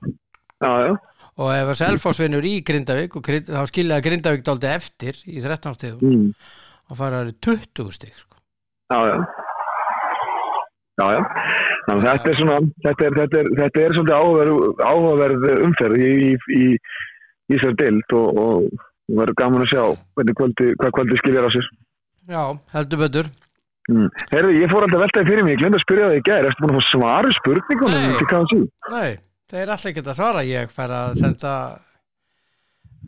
já, 0.64 0.72
já, 0.88 0.94
og 1.38 1.54
ef 1.54 1.70
að 1.76 1.80
Selfoss 1.84 2.20
vinnur 2.24 2.46
í 2.50 2.56
Grindavík 2.66 3.20
Grind, 3.22 3.52
þá 3.54 3.64
skiljaði 3.70 4.08
Grindavík 4.10 4.44
dálítið 4.48 4.74
eftir 4.80 5.22
í 5.30 5.38
13 5.44 5.78
stigum 5.78 6.10
mm, 6.10 6.28
og 6.90 6.98
fara 7.00 7.22
það 7.22 7.34
í 7.34 7.38
20 7.52 7.94
stig 8.00 8.14
sko. 8.18 8.38
já, 8.90 9.00
já. 9.14 9.18
Já, 10.94 11.06
já. 11.18 11.22
Þannig 11.84 12.08
þetta 12.08 12.32
er 12.32 12.40
svona, 12.40 12.58
þetta 12.86 13.06
er, 13.08 13.16
þetta 13.20 13.40
er, 13.42 13.52
þetta 13.60 13.84
er 13.84 13.96
svolítið 13.98 14.18
áhugaverð, 14.18 14.84
áhugaverð 14.88 15.48
umferð 15.68 16.00
í, 16.00 16.10
í, 16.10 16.34
í, 16.56 16.68
í 17.52 17.58
þessar 17.58 17.78
deild 17.82 18.18
og, 18.20 18.44
og 18.44 19.18
verður 19.20 19.40
gaman 19.42 19.66
að 19.66 19.74
sjá 19.74 19.84
kvöldi, 20.16 20.70
hvað 20.80 20.94
kvöldi 20.98 21.20
skiljar 21.22 21.48
á 21.48 21.52
sér. 21.56 21.72
já, 22.32 22.44
heldur 22.78 23.04
betur 23.06 23.34
Mm. 23.92 24.08
Herði, 24.32 24.62
ég 24.62 24.70
fór 24.72 24.86
alltaf 24.86 25.02
veltaði 25.02 25.28
fyrir 25.28 25.44
mig, 25.44 25.58
ég 25.58 25.60
glemdi 25.60 25.76
að 25.76 25.82
spyrja 25.84 26.06
það 26.08 26.14
í 26.16 26.20
gæri, 26.24 26.48
erstu 26.48 26.64
búin 26.64 26.72
að 26.72 26.78
fá 26.78 26.86
svar 26.88 27.26
við 27.28 27.34
spurningunum 27.36 27.98
Nei. 28.00 28.70
nei, 28.94 29.10
það 29.52 29.60
er 29.60 29.72
alltaf 29.74 29.90
ekki 29.90 30.04
að 30.06 30.16
svara 30.16 30.44
ég 30.48 30.72
fær 30.72 30.94
að 30.96 31.18
senda 31.20 31.52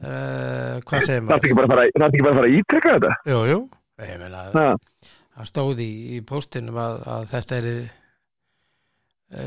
uh, 0.04 0.74
hvað 0.84 1.06
segir 1.08 1.24
maður 1.24 1.32
það 1.32 1.40
er 1.40 1.46
ekki 1.46 1.56
bara 1.56 2.34
að 2.34 2.40
fara 2.42 2.50
að 2.50 2.58
ítrekka 2.58 2.96
þetta? 2.98 3.14
jú, 3.32 3.40
jú, 3.54 3.60
ég 4.04 4.20
meina 4.20 4.44
það 4.52 5.48
stóð 5.54 5.82
í, 5.86 5.90
í 6.18 6.20
póstinum 6.28 6.82
að, 6.84 7.00
að 7.16 7.32
þetta 7.32 7.62
er 7.62 7.70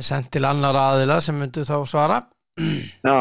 sendt 0.00 0.30
til 0.34 0.44
annar 0.48 0.74
aðila 0.76 1.20
sem 1.22 1.38
myndu 1.38 1.62
þá 1.68 1.76
svara. 1.88 2.18
Já, 2.58 3.16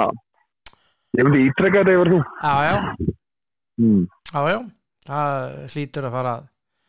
ég 1.18 1.24
myndi 1.28 1.46
ítrekka 1.50 1.84
þetta 1.84 1.96
yfir 1.98 2.12
þú. 2.16 2.20
já, 2.44 2.56
já, 2.72 2.78
Mm. 3.78 4.08
já, 4.34 4.42
já. 4.50 4.60
Það 5.08 5.34
hlýtur 5.72 6.06
að 6.08 6.12
fara 6.18 6.32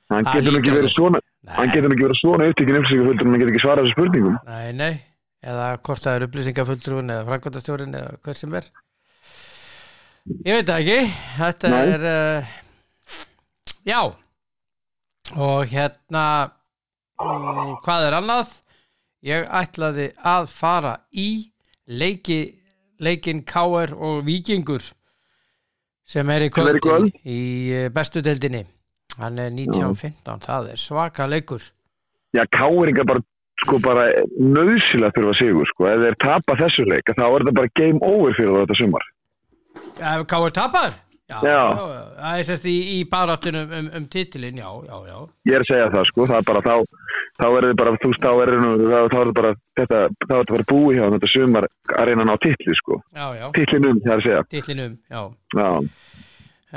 Hann 0.08 0.24
getur 0.24 0.52
nú 0.54 0.58
ekki 0.62 0.72
verið 0.72 0.92
svona, 0.94 1.18
hann 1.52 1.66
nei, 1.68 1.74
getur 1.74 1.88
nú 1.90 1.94
ekki 1.98 2.06
verið 2.06 2.20
svona 2.22 2.46
upptíkin 2.48 2.78
upplýsingaföldur 2.78 3.26
en 3.26 3.32
hann 3.34 3.40
getur 3.42 3.52
ekki 3.52 3.60
svarað 3.64 3.84
þessu 3.84 3.92
spurningum. 3.98 4.38
nei, 4.46 4.72
nei. 4.72 4.94
Eða 5.44 5.66
hvort 5.84 6.00
það 6.02 6.16
er 6.16 6.24
upplýsingafulltrúin 6.26 7.12
eða 7.12 7.26
framkvæmtastjórin 7.28 7.92
eða 7.94 8.16
hver 8.24 8.34
sem 8.40 8.54
er. 8.58 8.64
Ég 10.48 10.56
veit 10.58 10.72
ekki. 10.72 10.96
Þetta 11.36 11.68
Nei. 11.68 11.84
er 11.92 12.06
uh, 12.08 12.48
já. 13.84 14.00
Og 15.36 15.68
hérna 15.70 16.24
um, 17.20 17.76
hvað 17.84 18.08
er 18.08 18.16
annað 18.18 18.56
ég 19.26 19.48
ætlaði 19.60 20.10
að 20.22 20.48
fara 20.52 20.94
í 21.12 21.50
leiki 21.88 22.40
leikin 23.00 23.44
K.R. 23.46 23.94
og 23.94 24.24
Víkingur 24.26 24.84
sem 26.08 26.30
er 26.30 26.48
í 26.48 26.50
er 26.50 27.08
í 27.24 27.40
eh, 27.72 27.88
bestu 27.94 28.22
deildinni 28.24 28.64
hann 29.18 29.38
er 29.38 29.50
1915, 29.50 30.46
það 30.46 30.70
er 30.72 30.80
svaka 30.80 31.26
leikur 31.26 31.62
Já, 32.36 32.44
káringar 32.52 33.06
bara, 33.08 33.22
sko, 33.64 33.78
bara 33.80 34.08
nöðsilega 34.36 35.14
þurfa 35.16 35.34
sigur, 35.38 35.68
sko. 35.72 35.86
Ef 35.88 36.02
þeir 36.04 36.16
tapa 36.20 36.56
þessu 36.60 36.84
leik, 36.88 37.12
þá 37.16 37.24
er 37.24 37.44
þetta 37.44 37.54
bara 37.56 37.72
game 37.80 38.00
over 38.04 38.36
fyrir 38.36 38.58
þetta 38.60 38.76
sumar. 38.76 39.06
Ef 39.96 40.26
K.R. 40.28 40.50
tapar? 40.58 40.98
Já, 41.28 41.38
Já. 41.44 41.56
já, 41.76 41.86
það 42.16 42.38
er 42.40 42.44
sérst 42.48 42.66
í, 42.70 42.74
í 42.96 42.98
baráttunum 43.10 43.72
um, 43.78 43.88
um 43.98 44.04
titilin, 44.08 44.56
já, 44.62 44.68
já, 44.88 44.96
já. 45.10 45.16
Ég 45.50 45.56
er 45.58 45.64
að 45.64 45.68
segja 45.68 45.88
það, 45.92 46.06
sko. 46.08 46.26
Það 46.30 46.38
er 46.38 46.46
bara 46.48 46.62
þá, 46.64 46.74
þá 47.36 47.44
er 47.58 47.66
þið 47.68 47.74
bara, 47.82 47.92
þú 48.00 48.08
veist, 48.12 48.22
þá 48.24 48.30
er 48.44 48.52
þetta 48.54 49.34
bara, 49.36 49.50
þetta, 49.80 49.98
þá 50.08 50.32
er 50.32 50.38
þetta 50.38 50.54
bara 50.56 50.66
búið 50.72 50.96
hjá 50.96 51.04
þetta 51.14 51.30
sumar 51.34 51.66
að 51.68 52.08
reyna 52.08 52.24
að 52.24 52.30
ná 52.30 52.36
titli, 52.46 52.76
sko. 52.80 52.98
Já, 53.12 53.26
já, 53.36 53.44
Titlinum, 53.58 54.00
það 54.06 54.14
er 54.14 54.16
að 54.22 54.24
segja. 54.28 54.40
titlinum, 54.56 54.94
já. 55.12 55.20
Já. 55.58 55.68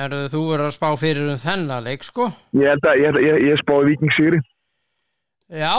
Herðu, 0.02 0.20
þú 0.36 0.42
verður 0.50 0.68
að 0.68 0.76
spá 0.76 0.90
fyrir 1.00 1.32
um 1.32 1.40
þennan 1.46 1.88
leik, 1.88 2.04
sko. 2.08 2.28
Ég 2.60 2.68
held 2.74 2.86
að, 2.92 3.00
ég, 3.06 3.22
ég, 3.30 3.40
ég 3.52 3.64
spáði 3.64 3.94
vikingsýri. 3.94 4.42
Já, 5.52 5.76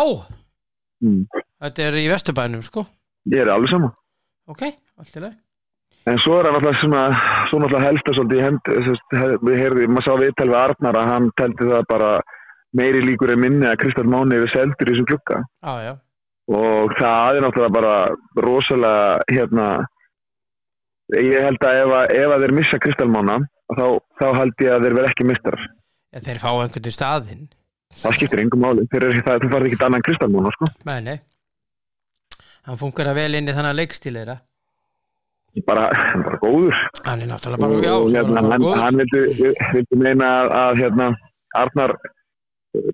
Mm. 1.03 1.25
þetta 1.61 1.83
er 1.89 1.95
í 1.99 2.09
Vesturbænum, 2.13 2.61
sko. 2.63 2.85
Ég 3.33 3.41
er 3.43 3.49
alveg 3.51 3.73
saman. 3.73 3.91
Ok, 4.49 4.61
allt 5.01 5.17
í 5.19 5.23
leið. 5.25 5.33
En 6.11 6.19
svo 6.19 6.39
er 6.41 6.49
hann 6.49 6.57
alltaf 6.59 6.81
svona, 6.83 7.03
svo 7.51 7.61
náttúrulega 7.63 7.89
helsta 7.93 8.15
svolítið 8.17 8.41
í 8.41 8.47
hend, 8.47 8.71
sest, 8.89 9.13
við 9.47 9.59
heyrði, 9.61 9.85
maður 9.87 10.07
sá 10.09 10.15
viðtal 10.19 10.49
við 10.51 10.59
Arnar 10.59 10.99
að 10.99 11.11
hann 11.13 11.29
teldi 11.39 11.69
það 11.69 11.85
bara 11.93 12.09
meiri 12.75 13.03
líkur 13.05 13.35
en 13.37 13.43
minni 13.45 13.69
að 13.69 13.79
Kristall 13.85 14.09
Máni 14.11 14.41
við 14.43 14.51
seldur 14.55 14.89
í 14.91 14.95
þessum 14.97 15.09
klukka. 15.13 15.39
Já, 15.63 15.75
já, 15.87 15.93
og 16.59 16.95
það 16.99 17.39
er 17.39 17.45
náttúrulega 17.47 17.77
bara 17.77 17.95
rosalega 18.43 19.23
hérna 19.31 19.67
ég 21.23 21.45
held 21.47 21.67
að 21.67 21.81
ef, 21.83 21.95
að, 22.01 22.15
ef 22.19 22.35
að 22.35 22.45
þeir 22.45 22.55
missa 22.59 22.79
kristalmána 22.83 23.39
þá, 23.73 23.85
þá 24.21 24.27
held 24.41 24.65
ég 24.65 24.75
að 24.75 24.87
þeir 24.87 24.97
verð 24.99 25.11
ekki 25.13 25.29
mistarar 25.29 25.67
Ef 26.13 26.25
þeir 26.27 26.41
fá 26.43 26.49
einhvern 26.53 26.85
til 26.85 26.93
staðinn. 26.93 27.45
það 28.03 28.17
skiptir 28.19 28.43
engum 28.43 28.65
máli 28.65 28.87
þeir 28.93 29.07
þú 29.15 29.53
farið 29.53 29.69
ekki 29.71 29.85
annan 29.87 30.05
kristalmána 30.05 30.51
sko. 30.57 30.69
Nei, 30.89 30.99
nei. 31.07 31.19
Hann 32.69 32.81
funkar 32.81 33.09
að 33.11 33.21
vel 33.23 33.39
inn 33.39 33.49
í 33.49 33.55
þannig 33.57 33.79
leikstíl 33.79 34.13
þeirra. 34.19 34.37
Bara, 35.69 35.89
bara 36.27 36.39
góður 36.43 36.77
Hann 37.05 37.21
er 37.23 37.29
náttúrulega 37.31 37.61
bara, 37.61 37.77
er 37.77 38.17
hérna, 38.17 38.41
hann 38.41 38.67
hann, 38.81 39.05
góður. 39.05 39.55
vildi, 39.77 40.01
meina 40.01 40.31
að, 40.49 40.81
hérna, 40.83 41.09
Arnar 41.61 41.93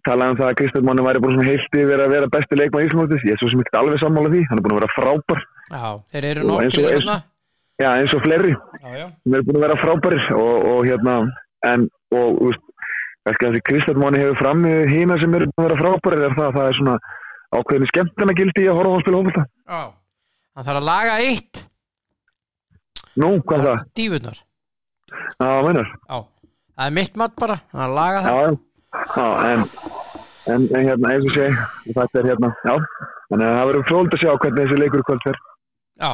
talaði 0.07 0.33
um 0.35 0.38
það 0.41 0.49
að 0.50 0.57
Kristallmáni 0.59 1.05
væri 1.07 1.21
bara 1.23 1.35
svona 1.37 1.47
heilt 1.47 1.77
yfir 1.79 2.00
að 2.03 2.15
vera 2.17 2.31
besti 2.35 2.57
leikmann 2.59 2.83
í 2.83 2.88
Íslandmótis 2.88 3.27
ég 3.29 3.37
er 3.37 3.38
svo 3.43 3.50
sem 3.53 3.61
ekki 3.62 3.79
alveg 3.79 4.00
sammála 4.03 4.33
því, 4.33 4.41
hann 4.50 4.59
er 4.59 4.65
búin 4.67 4.75
að 4.75 4.81
vera 4.81 4.95
frábær 4.97 5.45
Já, 5.69 5.85
þeir 6.15 6.27
eru 6.33 6.57
eins- 6.59 6.79
hérna. 6.83 7.17
já, 7.79 7.88
eins 8.00 8.15
og 8.19 8.25
fleiri 8.25 8.55
sem 8.83 9.37
eru 9.38 9.47
búin 9.47 9.61
að 9.61 9.65
vera 9.69 9.77
frábærir 9.85 10.25
og, 10.35 10.67
og 10.73 10.81
hérna 10.88 11.15
en 11.71 11.87
og 12.11 12.41
þú 12.41 12.50
veist 12.50 13.62
Kristallmáni 13.69 14.19
hefur 14.25 14.38
fram 14.43 14.62
með 14.65 14.91
hína 14.91 15.21
sem 15.23 15.35
eru 15.38 15.47
búin 15.53 15.62
að 15.62 15.71
vera 15.71 15.81
frábærir 15.85 16.27
er 16.27 16.35
það 16.38 16.47
að 16.49 16.59
það 16.59 16.69
er 16.73 16.79
svona 16.81 16.99
ákveðinu 17.59 17.88
skemmtana 17.93 18.35
gildi 18.43 18.65
í 18.65 18.69
að 18.73 18.79
horfa 18.81 18.91
á 18.91 18.97
að 18.99 19.03
spila 19.07 19.21
hófalda 19.23 19.45
já. 19.47 19.81
Hann 20.59 20.67
þarf 20.67 20.81
að 20.83 20.88
laga 20.91 21.15
eitt. 21.23 21.61
Nú, 23.18 23.30
hvað 23.42 23.58
er 23.58 23.66
það? 23.68 23.84
Dífurnar. 23.98 24.38
Já, 25.38 25.48
meinar 25.64 25.88
Já, 25.88 26.18
það 26.78 26.87
er 26.88 26.94
mitt 26.98 27.16
mat 27.18 27.37
bara, 27.40 27.56
hann 27.72 27.80
er 27.82 27.88
að 27.88 27.96
laga 27.98 28.18
Já, 28.20 28.32
það. 28.32 28.58
já, 29.16 29.28
en, 29.52 29.62
en, 30.54 30.66
en 30.78 30.88
hérna 30.90 31.12
eins 31.14 31.28
og 31.28 31.37
sé 31.38 31.46
þetta 31.94 32.20
er 32.22 32.28
hérna, 32.32 32.50
já 32.68 32.75
þannig 33.28 33.46
að 33.48 33.56
það 33.58 33.66
verður 33.70 33.87
fróld 33.88 34.14
að 34.16 34.22
sjá 34.25 34.30
hvernig 34.42 34.60
þessi 34.66 34.80
leikur 34.82 35.06
kvöld 35.08 35.25
fer 35.28 35.40
Já, 35.98 36.12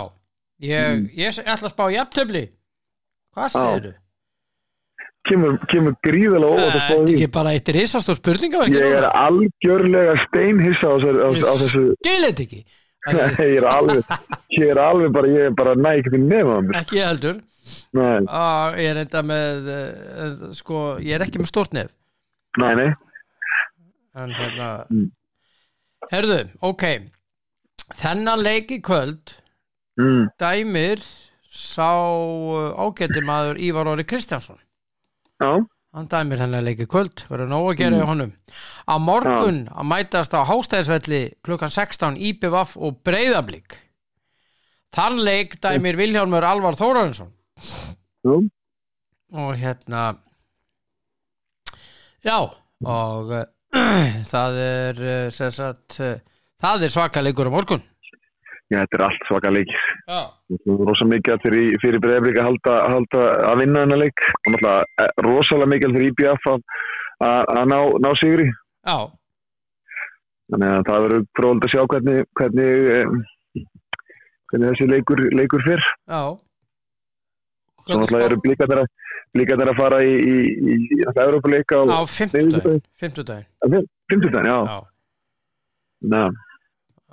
ég, 0.65 0.95
Mm. 0.95 1.05
ég 1.19 1.43
ætla 1.45 1.69
að 1.69 1.75
spá 1.75 1.85
jafntöfli 1.93 2.45
Hvað 3.35 3.51
segir 3.57 3.85
þú? 3.89 3.93
kemur, 5.29 5.55
kemur 5.73 5.95
gríðalega 6.05 6.53
óvægt 6.53 6.65
að 6.65 6.73
Þetta 6.75 6.85
spá 6.87 6.95
er 6.95 7.05
því 7.09 7.15
ekki 7.19 7.31
bara 7.35 7.53
eitt 7.57 7.71
risastór 7.75 8.19
spurningaverki 8.21 8.79
ég 8.79 8.97
er 9.01 9.07
algjörlega 9.11 10.17
steinhissa 10.29 10.87
á, 10.87 10.95
á, 11.01 11.29
á 11.35 11.55
þessu 11.65 11.85
þetta 12.05 12.45
ekki 12.47 12.61
Það 12.63 12.71
er 12.71 12.84
ég 13.45 13.59
er 13.61 13.67
alveg 13.69 14.05
ég 14.55 14.71
er 14.73 14.81
alveg 14.81 15.11
bara, 15.13 15.29
ég 15.29 15.49
er 15.51 15.57
bara 15.57 15.75
næ 15.77 15.91
ekki 15.99 16.13
til 16.15 16.23
nefn 16.25 16.53
á 16.55 16.59
mér. 16.65 16.79
Ekki 16.83 17.03
heldur. 17.05 17.43
Á, 18.29 18.77
Ég 18.77 18.91
er 18.91 19.01
enda 19.05 19.23
með 19.25 19.69
uh, 19.73 20.33
sko, 20.57 20.81
ég 21.01 21.17
er 21.17 21.25
ekki 21.25 21.41
með 21.41 21.51
stórt 21.53 21.77
nef. 21.77 21.93
Nei, 22.61 22.73
nei, 22.79 22.91
En 24.15 24.31
hérna 24.37 24.71
Mm. 24.93 25.09
Herðu, 26.13 26.41
ok. 26.63 26.85
Þennan 27.97 28.43
leik 28.45 28.71
í 28.77 28.81
kvöld 28.85 29.33
mm, 29.99 30.29
dæmir 30.39 31.01
sá 31.49 31.89
uh, 31.89 32.77
ágæti 32.85 33.23
maður 33.25 33.59
Ívar 33.65 33.89
Óri 33.95 34.05
Kristjánsson. 34.05 34.61
Já 35.43 35.65
hann 35.95 36.09
dæmir 36.11 36.41
hennar 36.43 36.65
leik 36.67 36.81
í 36.83 36.87
kvöld 36.91 37.23
verður 37.31 37.51
nóg 37.53 37.69
að 37.71 37.77
gera 37.79 37.97
Mm. 37.97 38.03
í 38.03 38.09
honum. 38.09 38.33
Á 38.91 38.95
morgun 38.99 39.61
að 39.71 39.87
mætast 39.93 40.35
á 40.35 40.43
Hástæðisvelli 40.49 41.21
klukkan 41.47 41.71
16 41.71 42.17
IPVAF 42.19 42.77
og 42.77 42.99
Breiðablík 43.07 43.77
þann 44.95 45.21
leik 45.27 45.57
dæmir 45.63 45.97
Vilhjálmur 45.99 46.43
Alvar 46.47 46.75
Þórarinsson. 46.79 47.31
Jú, 48.25 48.49
og 49.35 49.55
hérna 49.59 50.17
já 52.25 52.39
og 52.85 53.31
uh, 53.33 53.45
það 54.33 54.59
er 54.65 55.01
uh, 55.01 55.51
sagt, 55.51 55.99
uh, 56.01 56.17
það 56.61 56.87
er 56.87 56.93
svaka 56.95 57.23
leikur 57.25 57.51
á 57.51 57.55
morgun 57.55 57.83
já, 58.73 58.79
þetta 58.79 58.99
er 58.99 59.05
allt 59.07 59.27
svaka 59.29 59.53
leikir 59.53 59.83
já, 60.09 60.21
Það 60.55 60.71
er 60.75 60.87
rosa 60.89 61.09
mikið 61.11 61.43
fyrir, 61.45 61.77
fyrir 61.83 62.03
breyðblik 62.05 62.39
að 62.41 62.49
halda, 62.49 62.79
halda 62.93 63.27
að 63.49 63.61
vinna 63.63 63.83
þennan 63.85 64.03
leik. 64.05 64.25
Og 64.45 64.55
náttúrulega 64.55 65.05
eh, 65.05 65.13
rosalega 65.27 65.71
mikið 65.73 65.95
fyrir 65.97 66.13
IBF 66.13 66.49
að, 66.53 66.65
að, 67.25 67.63
ná, 67.73 67.79
ná 68.05 68.11
sigri. 68.21 68.49
Já, 68.85 68.99
þannig 70.53 70.75
að 70.75 70.83
það 70.89 71.07
verður 71.07 71.23
fróðald 71.39 71.67
að 71.67 71.73
sjá 71.73 71.83
hvernig 71.93 72.27
hvernig, 72.39 72.73
eh, 72.95 73.63
hvernig 74.51 74.73
þessi 74.73 74.91
leikur, 74.91 75.25
leikur 75.41 75.65
fyrr 75.67 75.85
já. 75.85 76.23
Svo 77.85 78.01
náttúrulega 78.01 78.31
eru 78.31 78.41
blikarnir 78.45 78.81
að, 78.81 78.91
blikarnir 79.37 79.73
að 79.73 79.81
fara 79.81 80.01
í, 80.05 80.13
í, 80.15 80.37
í, 80.45 80.77
í 80.77 81.01
náttúrulega 81.03 81.29
Európa-leika 81.29 81.81
á 81.81 81.85
á 81.85 82.01
fimmtudaginn. 82.09 82.83
fimmtudaginn, 83.01 83.89
50 84.13 84.49
já, 84.49 84.59
já 86.15 86.21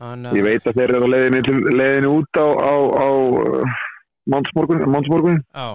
Na, 0.01 0.07
Þannig 0.15 0.33
ég 0.33 0.41
að- 0.41 0.47
veit 0.49 0.67
að 0.71 0.77
þeir 0.79 0.91
eru 0.97 1.07
leiðinu, 1.13 1.57
leiðinu 1.77 2.11
út 2.17 2.39
á, 2.41 2.47
á, 2.57 2.73
á 3.05 3.07
mánsmorgun 4.33 5.41
já, 5.53 5.67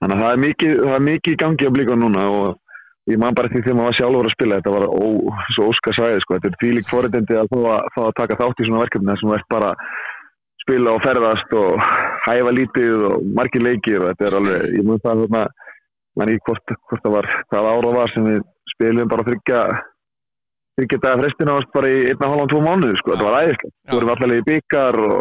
þannig 0.00 0.16
að 0.16 0.22
það 0.22 0.30
er 0.32 0.40
mikið, 0.44 0.72
það 0.84 0.94
er 0.96 1.04
mikið 1.08 1.34
í 1.34 1.40
gangi 1.42 1.68
á 1.68 1.74
blíkan 1.76 2.00
núna 2.02 2.24
og 2.32 2.46
ég 3.10 3.20
man 3.20 3.36
bara 3.36 3.48
því 3.52 3.62
þegar 3.62 3.76
maður 3.78 3.90
var 3.90 3.98
sjálfur 4.00 4.28
að 4.30 4.34
spila 4.36 4.58
þetta 4.60 4.74
var 4.76 4.86
ó, 4.88 5.06
svo 5.54 5.68
óska 5.70 5.94
svæði 5.96 6.22
sko. 6.24 6.38
þetta 6.38 6.48
er 6.50 6.58
því 6.62 6.70
lík 6.78 6.88
forreitendi 6.90 7.36
að 7.38 7.50
fá 7.52 7.58
að, 7.76 8.00
að 8.06 8.14
taka 8.20 8.38
þátt 8.40 8.60
í 8.62 8.68
svona 8.68 8.82
verkefni 8.84 9.16
sem 9.20 9.34
ert 9.36 9.48
bara 9.52 9.70
að 9.72 9.76
spila 10.66 10.94
og 10.96 11.04
ferðast 11.04 11.52
og 11.54 11.84
hæfa 12.26 12.54
lítið 12.56 13.04
og 13.10 13.28
margir 13.38 13.62
leikir 13.68 14.00
og 14.02 14.08
þetta 14.10 14.26
er 14.30 14.38
alveg, 14.40 14.64
ég 14.80 14.88
mun 14.88 15.02
það 15.04 15.20
þarna 15.26 15.44
man 16.16 16.32
ekki 16.32 16.46
hvort, 16.48 16.74
hvort 16.88 17.04
það 17.04 17.14
var 17.18 17.28
hvað 17.52 17.70
ára 17.76 17.92
var 18.00 18.12
sem 18.14 18.24
við 18.32 18.40
spilum 18.74 19.08
bara 19.12 19.26
þryggja 19.28 19.60
þryggja 20.76 21.00
daga 21.02 21.20
frestina 21.22 21.56
ást 21.56 21.72
bara 21.74 21.90
í 21.90 22.00
einna 22.10 22.30
hálfan 22.30 22.50
tvo 22.52 22.62
mánuði 22.64 22.96
sko, 23.00 23.12
þetta 23.14 23.26
var 23.26 23.38
æðislegt. 23.42 23.72
Já. 23.72 23.90
svo 23.90 23.96
vorum 23.96 24.08
við 24.08 24.14
allavega 24.16 24.40
í 24.40 24.46
byggar 24.48 24.98
og 25.06 25.20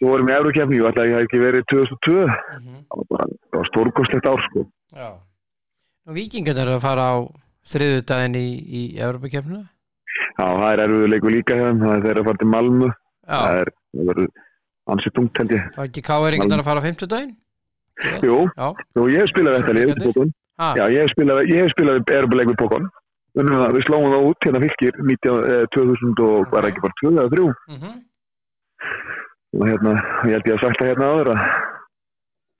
svo 0.00 0.12
vorum 0.12 0.30
við 0.30 0.32
í 0.32 0.38
Eurokefni, 0.38 0.78
ég 0.80 0.88
ætla 0.90 1.02
að 1.02 1.10
ég 1.10 1.16
hef 1.16 1.26
ekki 1.26 1.42
verið 1.42 1.66
2002 1.72 2.14
mhm, 2.20 2.78
það 2.80 3.02
var 3.02 3.10
bara, 3.12 3.26
það 3.50 3.58
var 3.60 3.68
stórkostlegt 3.70 4.30
ár 4.30 4.46
sko. 4.48 4.64
já. 4.96 5.10
Og 6.08 6.16
vikingar 6.16 6.62
eru 6.62 6.76
að 6.78 6.84
fara 6.86 7.04
á 7.04 7.16
þriðudaginn 7.70 8.38
í, 8.40 8.48
í 8.64 8.82
Evropakefninu 8.98 9.62
Já, 10.40 10.46
það 10.46 10.70
er 10.70 10.82
erfiður 10.86 11.12
leikur 11.12 11.34
líka 11.34 11.58
þeim, 11.58 11.82
það 11.82 11.92
er 11.92 12.04
þeirra 12.06 12.22
að 12.22 12.28
fara 12.30 12.40
til 12.40 12.50
Malmö, 12.50 12.88
það 13.28 13.58
er, 13.60 13.70
það 13.92 14.08
verður 14.10 14.30
ansið 14.90 15.14
tungt 15.18 15.40
held 15.40 15.52
ég. 15.54 15.66
þá 15.76 15.82
ekki 15.84 16.02
káeringarnar 16.06 16.62
að 16.62 16.68
fara 16.70 16.80
á 16.80 16.86
fimmtudaginn? 16.86 17.34
Jú, 18.24 18.38
já, 18.56 18.66
jú, 18.96 19.04
ég 19.12 19.20
hef 19.20 19.32
spilað 19.34 19.58
þetta 19.60 19.76
lið, 19.76 19.90
Já, 20.60 20.84
ég 20.92 21.04
hef 21.04 21.12
spilað, 21.14 21.38
ég 21.48 21.62
hef 21.64 21.70
Við 23.48 23.84
slóum 23.86 24.12
það 24.12 24.28
út 24.30 24.46
hérna 24.46 24.62
fylgir 24.64 25.00
19, 25.00 25.42
eh, 25.48 25.66
2000 25.76 26.22
og 26.26 26.54
var 26.54 26.68
ekki 26.68 26.84
bara 26.84 26.98
2 27.02 27.12
eða 27.16 27.32
3 27.34 27.48
mhm, 27.74 27.98
og 29.58 29.66
hérna, 29.66 29.92
ég 30.28 30.36
held 30.36 30.48
ég 30.48 30.56
að 30.56 30.64
sagt 30.64 30.80
það 30.80 30.90
hérna 30.92 31.10
áður 31.10 31.32
að 31.34 31.44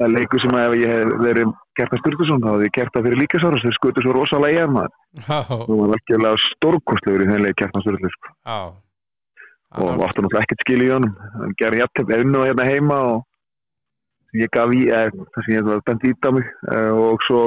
það 0.00 0.14
leikur 0.16 0.42
sem 0.42 0.54
að 0.56 0.66
ef 0.66 0.76
ég 0.80 0.92
hef 0.94 1.14
verið 1.20 1.56
Kjartan 1.78 2.00
Sturluson, 2.00 2.42
þá 2.42 2.50
hefði 2.50 2.66
ég 2.66 2.76
gert 2.76 2.94
það 2.94 3.06
fyrir 3.06 3.20
líkasáras, 3.20 3.64
þeir 3.64 3.74
skutu 3.76 4.02
svo 4.04 4.12
rosalega 4.16 4.56
í 4.56 4.60
hann 4.60 4.72
maður. 4.74 4.94
já, 5.16 5.38
Það 5.48 5.74
var 5.80 5.92
algjörlega 5.96 6.40
stórkostlegur 6.44 7.24
í 7.24 7.28
þeim 7.30 7.44
leik 7.44 7.58
Kjartan 7.60 7.84
Sturluson. 7.84 8.14
sko. 8.16 8.34
og 9.78 10.00
áttu 10.02 10.22
náttúrulega 10.24 10.42
ekkert 10.42 10.64
skil 10.64 10.82
í 10.82 10.88
honum 10.90 11.12
hann 11.38 11.52
gerði 11.60 11.78
jafntefn 11.84 12.14
einu 12.16 12.40
hérna 12.42 12.64
heima 12.66 12.96
og 13.12 13.20
sem 14.30 14.40
ég 14.42 14.50
gaf 14.54 14.72
í 14.74 14.80
eh, 14.90 15.10
það 15.14 15.44
sem 15.46 15.54
ég 15.54 15.68
var 15.68 15.84
bent 15.86 16.06
ít 16.08 16.26
á 16.26 16.30
mig 16.34 16.48
eh, 16.74 16.90
og 16.90 17.22
svo 17.28 17.42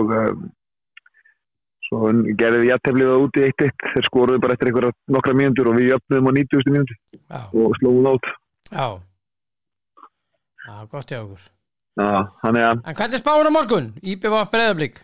svo 1.94 2.08
hann 2.08 2.24
gerði 2.40 2.72
jafntefnið 2.72 3.10
það 3.12 3.24
út 3.28 3.38
í 3.38 3.46
1-1 3.52 3.88
þeir 3.94 4.08
skoruðu 4.10 4.42
bara 4.42 4.58
eftir 4.58 4.72
einhverja 4.72 4.94
nokkra 5.14 5.38
mínútur 5.38 5.70
og 5.70 5.78
við 5.78 5.92
jöfnum 5.94 6.30
á 6.30 6.32
90. 6.40 6.74
mínútur 6.74 6.98
já, 6.98 7.42
og 7.46 7.78
slóðum 7.78 8.08
það 8.08 8.18
út. 8.18 8.30
Já. 8.74 8.88
Já, 10.64 10.76
gott 10.90 11.14
hjá 11.14 11.20
okkur. 11.22 11.48
Já, 11.94 12.12
þannig 12.42 12.66
að 12.66 12.78
en 12.90 12.98
hvernig 12.98 13.22
spáur 13.22 13.50
á 13.50 13.52
morgun? 13.54 13.90
IPVAF 14.02 14.50
Breiðablík 14.50 15.04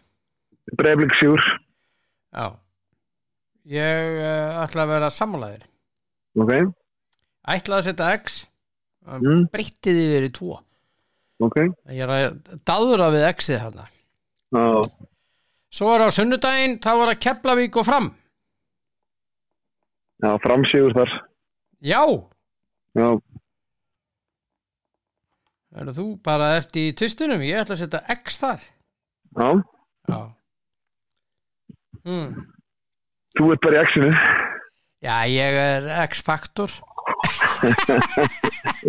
breyflik 0.78 1.14
sjúr 1.20 1.42
já. 2.34 2.58
Ég 3.70 4.18
uh, 4.18 4.64
ætla 4.64 4.86
að 4.86 4.94
vera 4.96 5.12
sammálaðir. 5.14 5.66
Ok, 6.40 6.54
ætla 7.54 7.78
að 7.78 7.86
setja 7.90 8.10
X 8.18 8.42
mm, 9.06 9.46
breytti 9.54 9.94
því 9.94 10.08
verið 10.16 10.34
tvo. 10.40 10.58
Ok. 11.46 11.62
Ég 11.94 12.04
er 12.04 12.12
að 12.12 12.58
dáðra 12.68 13.12
við 13.14 13.28
X-ið 13.30 13.62
þarna. 13.64 13.86
Já, 14.50 14.66
svo 15.74 15.92
er 15.96 16.06
á 16.06 16.10
sunnudaginn 16.14 16.80
þá 16.84 16.92
var 17.02 17.14
að 17.14 17.22
Keflavík 17.26 17.78
og 17.80 17.88
fram. 17.88 18.10
Já 20.20 20.32
framsíður 20.44 20.98
þar. 20.98 21.14
Já, 21.80 22.02
já, 23.00 23.10
er 25.80 25.94
þú 25.96 26.08
bara 26.26 26.58
í 26.60 26.90
tvistunum 26.92 27.46
ég 27.46 27.62
ætla 27.62 27.78
að 27.78 27.84
setja 27.86 28.04
X 28.18 28.42
þar. 28.42 28.66
Já, 29.40 29.50
já. 30.10 30.20
Mm. 32.08 32.30
þú 33.38 33.52
ert 33.54 33.64
bara 33.66 33.76
í 33.76 33.82
exinu 33.84 34.12
já, 35.04 35.16
ég 35.30 35.58
er 35.60 35.90
X-faktor 36.08 36.72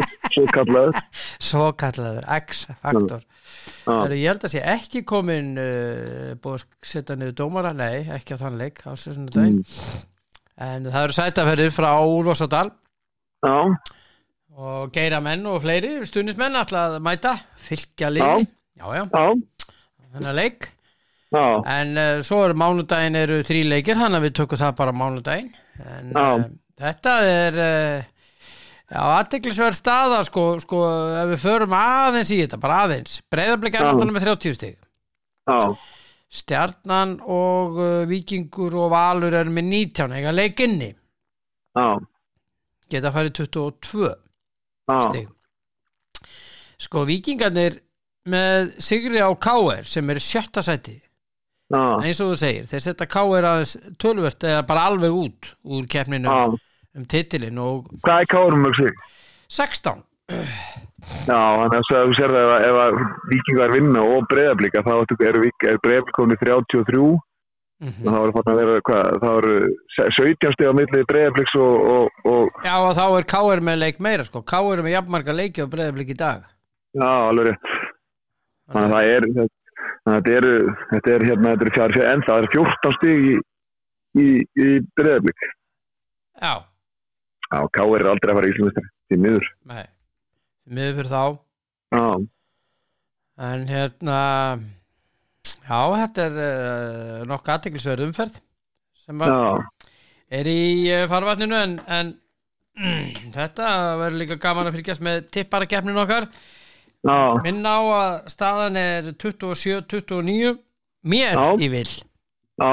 svo 0.31 0.47
kallaður 0.55 1.01
svo 1.51 1.67
kallaður 1.81 2.27
X-faktor 2.41 3.27
ég 4.17 4.29
held 4.31 4.45
að 4.47 4.53
sé 4.55 4.63
ekki 4.75 5.03
komin 5.09 5.53
uh, 5.61 6.33
búið 6.41 6.61
að 6.61 6.67
setja 6.87 7.17
niður 7.19 7.37
dómara. 7.43 7.73
Nei, 7.77 8.07
ekki 8.15 8.37
á 8.37 8.43
þann 8.43 8.59
leik 8.61 8.83
á 8.87 8.93
sunnudaginn. 8.99 9.61
Mm. 9.61 10.07
en 10.61 10.91
það 10.91 11.07
eru 11.07 11.17
sætaferðir 11.17 11.73
frá 11.73 11.91
Úlfarsadal 12.05 12.69
já, 13.41 13.57
og 14.61 14.91
geira 14.93 15.23
menn 15.25 15.47
og 15.49 15.63
fleiri 15.65 15.95
stunismenn 16.09 16.59
ætla 16.61 16.87
að 16.91 16.99
mæta, 17.05 17.35
fylgja 17.57 18.11
já, 18.17 18.31
já, 18.77 19.25
þennan 20.13 20.37
leik. 20.37 20.71
Já. 21.31 21.45
En 21.71 21.95
uh, 21.95 22.23
svo 22.27 22.43
er 22.45 22.57
mánudaginn 22.59 23.19
eru 23.19 23.39
þrý 23.47 23.65
leikir 23.71 23.99
þannig 23.99 24.19
að 24.19 24.25
við 24.27 24.39
tökum 24.41 24.61
það 24.61 24.79
bara 24.81 24.97
mánudaginn. 24.99 25.53
En 25.87 26.11
uh, 26.19 26.47
þetta 26.81 27.13
er 27.31 27.61
uh, 27.63 28.09
já, 28.91 29.01
aðteklisverð 29.21 29.79
staða 29.79 30.21
sko, 30.27 30.45
sko, 30.63 30.83
ef 31.23 31.33
við 31.35 31.43
förum 31.45 31.75
aðeins 31.79 32.33
í 32.35 32.41
þetta, 32.43 32.61
bara 32.63 32.79
aðeins. 32.87 33.19
Breyðarblik 33.31 33.77
er 33.79 33.87
náttúrulega 33.87 34.17
með 34.17 34.29
30 34.29 34.57
stig. 34.59 34.79
Já, 35.51 35.59
Stjarnan 36.31 37.17
og 37.27 37.79
uh, 37.81 37.91
Víkingur 38.07 38.77
og 38.79 38.93
Valur 38.93 39.35
eru 39.35 39.51
með 39.55 39.71
19 39.73 40.17
eiga 40.19 40.35
leikinni, 40.35 40.91
já, 41.75 41.87
geta 42.91 43.11
farið 43.15 43.41
22 43.43 44.07
já, 44.07 44.99
stig. 45.09 45.31
Sko 46.81 47.05
Víkingarnir 47.09 47.81
með 48.31 48.75
Sigri 48.81 49.21
á 49.21 49.31
K.R. 49.35 49.87
sem 49.89 50.13
er 50.13 50.21
sjötta 50.23 50.63
sæti. 50.65 50.97
Já, 51.71 51.83
eins 52.03 52.19
og 52.23 52.33
þú 52.33 52.39
segir, 52.41 52.65
þeir 52.71 52.83
setja 52.83 53.07
K.R. 53.11 53.47
aðeins 53.47 53.77
tölvört 54.01 54.47
eða 54.47 54.65
bara 54.67 54.87
alveg 54.91 55.15
út 55.15 55.51
úr 55.71 55.87
keppninu 55.91 56.31
já. 56.31 56.59
Um 56.99 57.05
titilin 57.07 57.59
og 57.63 57.89
Hvað 58.05 58.21
er 58.25 58.31
kárum 58.35 58.63
mjög 58.65 58.77
sig? 58.81 58.93
16 59.49 60.03
Já, 61.27 61.41
þannig 61.59 61.81
að 61.81 62.07
þú 62.07 62.15
sér 62.19 62.33
það 62.37 62.53
ef, 62.69 62.77
ef 62.85 63.01
vikingar 63.33 63.73
vinna 63.75 64.03
og 64.05 64.27
breyðablika 64.31 64.83
þá 64.87 64.93
eru 65.27 65.41
vik- 65.47 65.67
er 65.71 65.79
breyðablikoðni 65.87 66.37
33 66.43 67.19
Mhm. 67.81 68.05
það 68.05 68.17
voru 68.21 68.33
farin 68.37 68.51
að 68.53 68.59
vera, 68.61 68.81
hvað, 68.85 69.07
það 69.23 69.31
voru 69.37 69.53
17 69.97 70.53
steg 70.53 70.69
á 70.69 70.73
milli 70.77 71.05
breyðabliks 71.09 71.55
og, 71.57 71.77
og, 71.95 72.11
og, 72.29 72.51
Já, 72.63 72.75
og 72.77 72.91
þá 72.99 73.05
er 73.17 73.25
Káir 73.33 73.63
með 73.65 73.79
leik 73.81 74.01
meira 74.05 74.23
sko. 74.27 74.43
Er 74.45 74.83
með 74.85 74.93
jafnmarga 74.93 75.33
leiki 75.33 75.63
og 75.65 75.71
breyðablik 75.73 76.11
í 76.13 76.17
dag. 76.21 76.43
já, 76.93 77.09
alveg 77.31 77.47
rétt. 77.49 77.71
Þannig 78.69 78.85
að 78.85 78.93
það 78.93 79.05
er, 79.15 79.49
þetta 80.11 80.31
eru, 80.37 80.53
er 81.15 81.25
hérna, 81.31 81.55
þetta 81.55 81.65
eru 81.65 81.73
fjár, 81.79 81.97
en 82.13 82.23
það 82.29 82.39
eru 82.43 82.53
14 82.53 82.93
steg 82.99 83.25
í, 83.31 83.35
í, 84.21 84.27
í 84.61 84.69
breyðablik. 85.01 85.41
Já, 86.37 86.53
Já, 87.51 87.61
K.R. 87.75 87.97
er 88.01 88.11
aldrei 88.13 88.31
að 88.33 88.37
fara 88.39 88.49
í 88.49 88.53
Íslandmestari, 88.55 88.91
því 89.11 89.17
miður. 89.25 89.49
nei. 89.73 89.85
Miður 90.71 90.99
fyrir 91.01 91.11
þá. 91.11 91.23
Já, 91.97 92.05
En 93.41 93.63
hérna, 93.71 94.17
já, 95.65 95.79
þetta 95.97 96.25
er 96.29 96.35
uh, 96.45 97.21
nokkuð 97.31 97.53
aðteglisverð 97.55 98.05
umferð 98.05 98.35
sem 99.01 99.23
já, 99.25 99.39
er 100.37 100.51
í 100.53 100.59
uh, 100.93 101.07
farvatninu 101.09 101.57
en, 101.57 101.79
en 101.89 102.11
þetta 103.39 103.71
verður 104.03 104.19
líka 104.21 104.37
gaman 104.45 104.69
að 104.69 104.77
fylgjast 104.77 105.03
með 105.07 105.23
tipparakefnin 105.33 105.99
okkar. 106.05 106.29
já, 107.09 107.17
Minna 107.47 107.73
á 107.73 107.83
að 107.97 108.13
staðan 108.37 108.77
er 108.77 109.11
27-29 109.17 110.53
mér 111.09 111.33
Já. 111.41 111.49
í 111.65 111.71
vil. 111.73 111.89
já, 112.61 112.71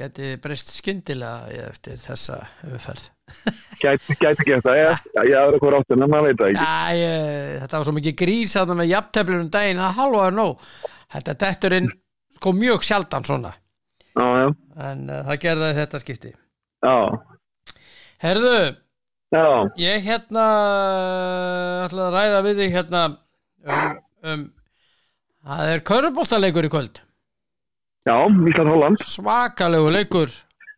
Geti 0.00 0.30
breyst 0.40 0.70
skyndilega 0.72 1.66
eftir 1.66 1.98
þessa 2.00 2.38
umferð. 2.64 3.08
gæti, 3.82 4.14
gæti 4.16 4.46
gett 4.48 4.64
það, 4.64 4.78
ég, 5.28 5.34
aðra 5.36 5.58
hvað 5.60 5.76
áttin, 5.80 6.04
en 6.04 6.12
maður 6.12 6.30
veit 6.30 6.38
það 6.40 6.52
ekki. 6.54 6.68
Æ, 6.68 7.02
eh, 7.08 7.50
þetta 7.60 7.80
var 7.80 7.88
svo 7.88 7.94
mikið 7.98 8.14
grís 8.22 8.54
að 8.56 8.70
það 8.70 8.78
með 8.80 8.92
jafnteflunum 8.94 9.50
daginn 9.52 9.82
að 9.84 9.98
halva 9.98 10.22
er 10.26 10.38
nóg. 10.38 10.70
Þetta 11.10 11.34
dettur 11.42 11.76
inn 11.76 11.90
sko 12.38 12.54
mjög 12.56 12.86
sjaldan 12.88 13.26
svona. 13.28 13.52
Já, 14.16 14.24
já, 14.40 14.46
En 14.80 15.02
uh, 15.10 15.20
það 15.28 15.42
gerði 15.44 15.68
þetta 15.76 16.00
skipti. 16.00 16.32
já, 16.80 16.96
Herðu, 18.20 18.56
já, 19.32 19.44
ég 19.80 20.08
hérna 20.08 20.46
uh, 20.48 21.84
ætla 21.84 22.08
að 22.08 22.16
ræða 22.16 22.40
við 22.48 22.64
þig 22.64 22.74
hérna 22.78 23.04
um, 23.68 23.94
um 24.24 24.42
það 25.44 25.72
er 25.74 25.84
köruboltaleikur 25.92 26.68
í 26.68 26.72
kvöld. 26.72 27.04
Já, 28.08 28.16
Ísland 28.50 28.70
Holland. 28.72 29.04
Svakalegu 29.04 29.92
leikur 29.92 30.32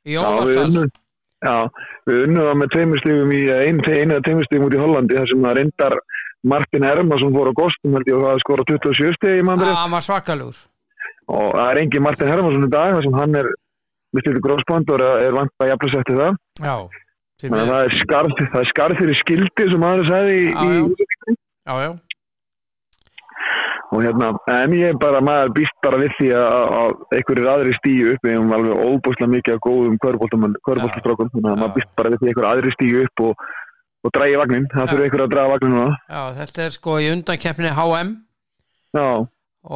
í 0.07 0.17
Já, 0.17 0.25
við 0.43 0.59
unnum, 0.65 0.91
já, 1.45 1.57
við 2.09 2.25
unnum 2.27 2.49
það 2.49 2.59
með 2.63 2.73
tveimur 2.75 3.03
stigum 3.03 3.33
í 3.37 3.43
einu, 3.53 3.85
eða 3.87 4.25
tveimur 4.27 4.49
stigum 4.49 4.67
út 4.67 4.75
í 4.77 4.83
Hollandi 4.83 5.19
þar 5.21 5.31
sem 5.31 5.47
það 5.47 5.59
reyndar 5.61 5.97
Martin 6.43 6.87
Hermansson 6.89 7.35
fór 7.37 7.51
á 7.51 7.59
Gostum 7.61 7.95
held 7.95 8.09
ég 8.11 8.23
það 8.27 8.41
skora 8.43 8.67
27 8.67 9.15
stigi 9.19 9.39
í 9.39 9.47
mandri 9.47 9.71
Það 9.71 9.93
var 9.95 10.07
svakalegur. 10.09 10.59
og 11.31 11.53
það 11.55 11.69
er 11.71 11.81
engin 11.85 12.03
Martin 12.03 12.33
Hermansson 12.33 12.67
í 12.67 12.73
dag 12.73 12.97
þar 12.97 13.07
sem 13.07 13.19
hann 13.21 13.39
er 13.43 13.51
með 14.13 14.25
stilti 14.27 14.43
grósband 14.45 14.91
og 14.93 15.05
er, 15.07 15.37
vant 15.39 15.55
að 15.63 15.71
jafnlega 15.73 16.03
eftir 16.03 16.19
það 16.19 16.33
Já, 16.67 16.77
að 17.53 17.71
það 17.71 17.85
er 17.87 18.71
skarð, 18.73 18.99
fyrir 18.99 19.19
skildi 19.23 19.69
sem 19.71 19.87
aðra 19.87 20.09
sagði 20.11 20.35
í, 20.35 20.49
Já, 20.51 20.67
í, 20.67 21.37
Já, 21.63 21.75
já. 21.87 21.91
Og 23.93 24.01
hérna, 24.01 24.31
en 24.49 24.73
ég 24.73 24.97
bara 25.01 25.21
maður 25.25 25.51
býst 25.59 25.75
bara 25.85 25.99
við 26.01 26.15
því 26.17 26.29
að, 26.39 26.63
að 26.81 27.17
einhverjir 27.19 27.49
aðri 27.53 27.75
stíu 27.77 28.13
upp 28.15 28.23
við 28.25 28.35
hefum 28.37 28.55
alveg 28.57 28.85
óbúslega 28.87 29.33
mikið 29.35 29.57
af 29.57 29.61
góðum 29.67 29.99
kvöruboltastrákum 30.05 31.33
þannig 31.35 31.51
að 31.51 31.53
Já. 31.53 31.61
maður 31.61 31.75
býst 31.77 31.93
bara 32.01 32.13
við 32.13 32.23
því 32.23 32.25
að 32.25 32.33
einhverjir 32.33 32.51
aðri 32.53 32.73
stíu 32.77 33.03
upp 33.05 33.25
og, 33.27 33.45
og 34.03 34.15
drægi 34.17 34.39
vagnin, 34.41 34.71
það 34.73 34.81
Já. 34.81 34.91
þurfa 34.93 35.07
einhverjir 35.09 35.27
að 35.27 35.35
draga 35.35 35.53
vagnin 35.53 35.77
núna 35.77 35.93
Já, 35.93 36.23
þetta 36.41 36.65
er 36.65 36.77
sko 36.79 36.97
í 37.03 37.11
undankeppni 37.13 37.75
HM 37.77 38.15
Já, 38.97 39.07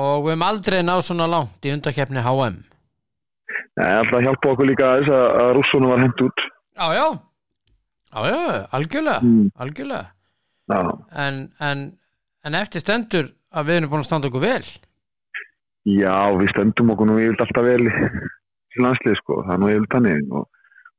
og 0.01 0.17
við 0.25 0.33
hefum 0.33 0.49
aldrei 0.49 0.81
náð 0.89 1.05
svona 1.11 1.29
langt 1.37 1.69
í 1.69 1.77
undankeppni 1.77 2.25
HM. 2.25 2.59
það 3.77 3.87
er 3.87 4.01
alltaf 4.01 4.19
að 4.23 4.27
hjálpa 4.31 4.53
okkur 4.55 4.71
líka 4.73 4.93
að, 4.97 5.13
að 5.45 5.55
rússunum 5.61 5.93
var 5.93 6.05
hent 6.07 6.25
út 6.25 6.47
Já, 6.77 6.89
já. 6.97 7.07
Já, 8.17 8.21
já, 8.31 8.67
algjörlega, 8.73 9.21
mm. 9.21 9.49
algjörlega. 9.61 10.05
Já, 10.73 10.81
En, 11.13 11.49
en, 11.61 11.81
en 12.45 12.55
eftir 12.55 12.81
stendur 12.81 13.29
að 13.57 13.67
við 13.71 13.79
erum 13.81 13.91
búin 13.93 14.03
að 14.05 14.09
standa 14.11 14.29
okkur 14.31 14.45
vel. 14.45 14.65
Já, 15.87 16.17
við 16.41 16.51
stöndum 16.53 16.91
okkur 16.95 17.07
nú 17.11 17.17
yfirlt 17.23 17.43
alltaf 17.47 17.65
vel 17.67 17.85
í 17.87 17.93
í 18.77 18.83
landslið 18.85 19.15
sko, 19.23 19.41
það 19.47 19.55
er 19.55 19.61
nú 19.63 19.69
yfirlt 19.73 19.93
þannig 19.97 20.33
og 20.37 20.45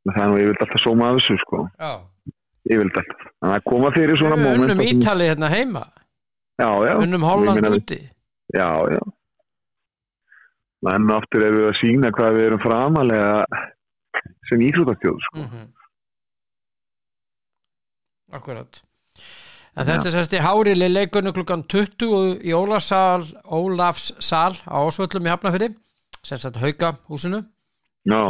og 0.07 0.13
það 0.15 0.21
er 0.23 0.29
nú 0.31 0.37
yfirlt 0.41 0.61
alltaf 0.65 0.81
sóma 0.85 1.09
af 1.11 1.17
þessu 1.19 1.35
sko, 1.43 1.57
Já. 1.83 1.91
yfirlt 2.71 2.97
alltaf 3.01 3.25
þannig 3.27 3.55
að 3.57 3.65
koma 3.67 3.91
fyrir 3.97 4.17
svona 4.21 4.37
Við 4.39 4.43
moment 4.47 4.63
unnum 4.63 4.79
þar 4.81 4.87
sem- 4.87 5.01
Ítali 5.01 5.27
hérna 5.29 5.49
heima, 5.51 5.83
Já, 6.57 6.69
já, 6.87 6.93
unnum 7.03 7.25
Holland 7.27 7.67
úti. 7.67 7.99
já, 8.55 8.69
já 8.95 9.01
en 10.87 11.09
aftur 11.11 11.43
erum 11.43 11.57
við 11.59 11.67
að 11.67 11.79
sína 11.81 12.11
hvað 12.15 12.35
við 12.37 12.45
erum 12.47 12.59
framalega 12.63 13.45
sem 14.47 14.61
íþróttastjóð 14.69 15.19
sko. 15.27 15.39
Mm 15.43 15.67
Akkurat. 18.31 18.81
En 19.77 19.85
þetta 19.85 20.09
sérst 20.13 20.33
í 20.33 20.41
Hárili 20.41 20.87
leikurnu 20.89 21.33
klukkan 21.35 21.61
20 21.69 22.41
í 22.41 22.53
Ólafsal, 22.57 23.27
Ólafs 23.45 24.09
sal 24.25 24.55
á 24.65 24.81
Ásvöllum 24.81 25.29
í 25.29 25.33
Hafnafyrði, 25.33 25.75
sérst 26.25 26.47
þetta 26.47 26.63
hauka 26.63 26.93
húsinu. 27.11 27.43
Já, 28.07 28.21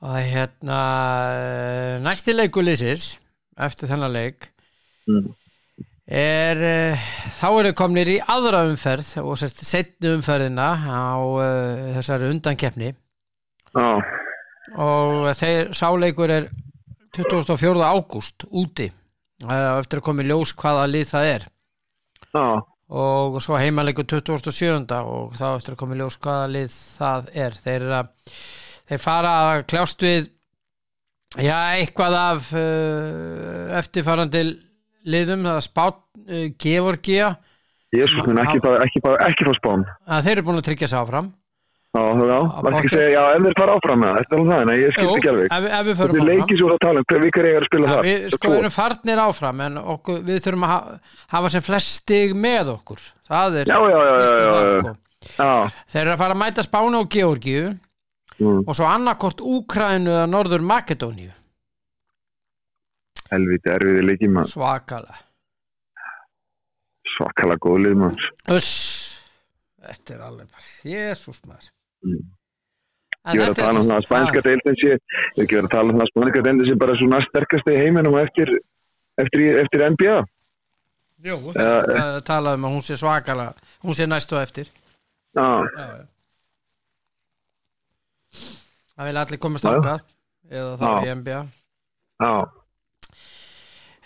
Og 0.00 0.16
hérna, 0.16 0.78
eh, 1.36 1.98
næsti 2.00 2.32
leikulísis 2.32 3.18
eftir 3.60 3.90
þennan 3.90 4.14
leik 4.14 4.46
mm. 5.10 5.26
er, 6.08 6.62
uh, 6.64 7.02
þá 7.36 7.48
eru 7.50 7.72
komnir 7.76 8.08
í 8.08 8.14
aðra 8.24 8.62
umferð 8.70 9.10
og 9.20 9.36
sérst 9.36 9.60
setni 9.68 10.14
umferðina 10.14 10.70
á 10.88 11.20
uh, 11.20 11.82
þessari 11.98 12.30
undankeppni 12.32 12.94
já, 12.94 13.90
og 14.80 15.28
þeir 15.36 15.74
sáleikur 15.76 16.32
er 16.32 16.48
24. 17.18 17.76
ágúst 17.84 18.48
úti 18.48 18.88
eftir 19.48 20.00
að 20.00 20.06
koma 20.08 20.24
í 20.24 20.28
ljós 20.28 20.52
hvaða 20.58 20.88
lið 20.90 21.06
það 21.10 21.30
er. 21.30 21.46
Já, 22.30 22.46
og 22.90 23.38
svo 23.44 23.58
heimaleikur 23.60 24.08
27. 24.10 24.98
og 24.98 25.36
þá 25.38 25.46
eftir 25.52 25.76
að 25.76 25.80
koma 25.82 25.96
í 25.96 26.00
ljós 26.00 26.18
hvaða 26.20 26.50
lið 26.56 26.74
það 26.74 27.30
er. 27.44 27.58
Þeir, 27.64 27.86
að, 28.00 28.10
þeir 28.90 29.02
fara 29.04 29.34
að 29.44 29.64
kljást 29.72 30.06
við 30.06 30.30
já, 31.38 31.56
eitthvað 31.78 32.18
af 32.20 32.50
uh, 32.58 33.78
eftirfarandi 33.80 34.44
liðum 35.10 35.46
það 35.48 35.60
er 35.60 35.66
Spát, 35.66 36.02
uh, 36.26 36.46
Georgia 36.60 37.34
Jésús 37.90 38.22
minn, 38.22 38.38
ekki 38.38 38.60
fá 39.02 39.52
spán. 39.56 39.84
Að 40.06 40.26
þeir 40.26 40.36
eru 40.36 40.46
búin 40.46 40.60
að 40.60 40.66
tryggja 40.68 40.88
sig 40.90 41.00
áfram 41.00 41.32
Já, 41.90 42.02
já, 42.06 42.38
báti. 42.62 42.76
að 42.78 42.92
segja, 42.92 43.08
já, 43.10 43.22
ef 43.34 43.42
þeir 43.46 43.56
fara 43.58 43.72
áfram 43.74 43.98
með 43.98 44.10
það, 44.10 44.18
þetta 44.20 44.34
er 44.36 44.40
alveg 44.40 44.52
það, 44.54 44.66
nei, 44.70 44.76
ég 44.80 44.92
skildi 44.94 45.14
ekki 45.18 45.30
alveg. 45.30 45.46
ef, 45.50 45.62
við- 45.64 45.72
ef 45.74 45.80
við 45.86 45.90
Þetta 45.90 46.00
förum 46.00 46.14
er 46.14 46.20
áfram. 46.20 46.28
leikið 46.30 46.60
svo 46.60 46.68
að 46.70 46.78
tala 46.84 46.98
um, 47.00 47.06
hver 47.10 47.22
vikar 47.24 47.44
ég 47.50 47.56
er 47.56 47.64
að 47.64 47.70
spila 47.70 47.86
Já, 47.86 47.90
það 47.94 48.04
við 48.06 48.26
sko 48.36 48.50
erum 48.60 48.74
farnir 48.76 49.22
áfram 49.24 49.60
en 49.66 49.78
okkur, 49.94 50.20
við 50.28 50.38
þurfum 50.44 50.66
að 50.68 50.70
ha- 50.70 51.00
hafa 51.34 51.48
sem 51.50 51.64
flest 51.66 51.90
stig 52.00 52.34
með 52.46 52.70
okkur. 52.76 53.00
Það 53.30 53.58
er 53.62 53.72
Já, 53.72 53.78
já, 53.90 53.98
já, 54.06 54.14
já, 54.14 54.30
um 54.30 54.60
já, 54.62 54.70
sko. 54.70 54.94
Já, 55.34 55.50
þeir 55.90 56.02
eru 56.04 56.12
að 56.14 56.18
fara 56.22 56.34
að 56.36 56.40
mæta 56.44 56.62
Spánu 56.68 57.00
og 57.02 57.10
Georgiu 57.10 57.64
mm, 58.38 58.62
og 58.70 58.74
svo 58.78 58.86
annarkort 58.86 59.40
Úkrænu 59.42 60.10
eða 60.14 60.28
Norður 60.30 60.62
Makedóníu. 60.70 61.32
Helviti 63.34 63.68
erfiði 63.74 64.06
leikið 64.06 64.30
mann 64.38 64.46
svakalega. 64.46 65.18
Svakalega 67.18 67.58
góð 67.66 67.82
lið 67.84 67.98
mann 68.00 68.16
Uss, 68.54 68.70
þetta 69.82 70.14
er 70.16 70.24
alveg 70.30 70.48
bara 70.54 70.70
Jésús 70.86 71.42
maður. 71.46 71.68
En 71.68 71.79
Ég 72.00 73.40
verð 73.40 73.50
að 73.50 73.54
þetta 73.54 73.60
er 73.60 73.66
tala 73.66 73.80
um 73.80 73.88
það 73.90 73.96
að 73.98 74.06
spænska 74.08 74.42
deildin 74.46 74.78
sé 74.80 74.90
ég 74.90 75.42
ekki 75.44 75.56
verð 75.58 75.68
að 75.68 75.74
tala 75.74 75.92
um 75.92 75.98
það 75.98 76.06
að 76.06 76.12
spænska 76.12 76.44
deildin 76.46 76.68
sé 76.70 76.76
bara 76.80 76.98
svona 77.00 77.18
sterkasta 77.26 77.74
í 77.74 77.80
heiminum 77.80 78.16
eftir, 78.20 78.52
eftir, 79.20 79.58
eftir 79.64 79.84
NBA 79.92 80.16
Jú, 81.20 81.36
það 81.52 81.90
er 82.00 82.22
talað 82.24 82.56
um 82.56 82.64
að 82.64 82.72
hún 82.78 82.84
sé 82.86 82.96
svakalega 82.96 83.52
hún 83.84 83.96
sé 83.98 84.06
næstu 84.08 84.38
á 84.40 84.40
eftir. 84.40 84.70
Já, 85.36 85.48
það 88.96 89.10
vil 89.10 89.20
allir 89.20 89.40
komast 89.42 89.68
ákvað 89.68 90.00
eða 90.50 90.72
Já. 90.80 90.92
í 91.04 91.12
NBA 91.20 91.42
já, 92.24 92.32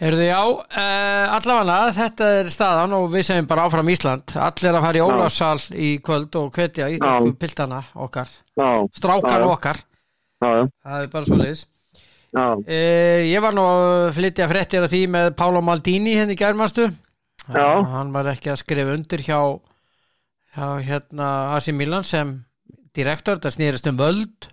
Heyrðu 0.04 0.24
já, 0.26 0.40
uh, 0.44 1.34
allavega 1.38 1.76
þetta 1.96 2.26
er 2.42 2.48
staðan 2.52 2.92
og 2.98 3.06
við 3.14 3.22
segjum 3.30 3.46
bara 3.48 3.62
áfram 3.64 3.88
Ísland. 3.88 4.34
Allir 4.36 4.76
að 4.76 4.84
fara 4.84 4.98
í 4.98 5.00
Já. 5.00 5.04
Ólafsal 5.06 5.62
í 5.80 5.92
kvöld 6.04 6.36
og 6.36 6.50
hvetja 6.52 6.90
íslensku 6.92 7.32
piltana 7.40 7.78
okkar. 7.96 8.28
Já, 8.60 8.68
strákar 8.98 9.46
Já, 9.46 9.52
okkar, 9.54 9.80
já, 10.44 10.50
það 10.84 10.98
er 10.98 11.08
bara 11.14 11.28
svo 11.30 11.38
liðis 11.40 11.62
já, 12.34 12.44
uh, 12.52 13.22
Ég 13.24 13.44
var 13.46 13.56
nú 13.56 13.64
að 13.64 14.10
flytja 14.18 14.50
fréttir 14.50 14.84
af 14.84 14.92
því 14.92 15.00
með 15.14 15.30
Pálo 15.40 15.62
Maldini 15.64 16.18
henni 16.18 16.36
gærmastu 16.36 16.90
Já. 17.48 17.84
Hann 17.92 18.12
var 18.14 18.28
ekki 18.32 18.52
að 18.52 18.60
skrifa 18.62 18.94
undir 18.96 19.24
hjá, 19.24 19.38
hjá 20.56 20.68
hérna 20.84 21.30
Asi 21.56 21.74
Milan 21.76 22.04
sem 22.06 22.38
direktor, 22.96 23.40
það 23.42 23.56
snýrist 23.58 23.88
um 23.90 23.98
völd. 24.00 24.48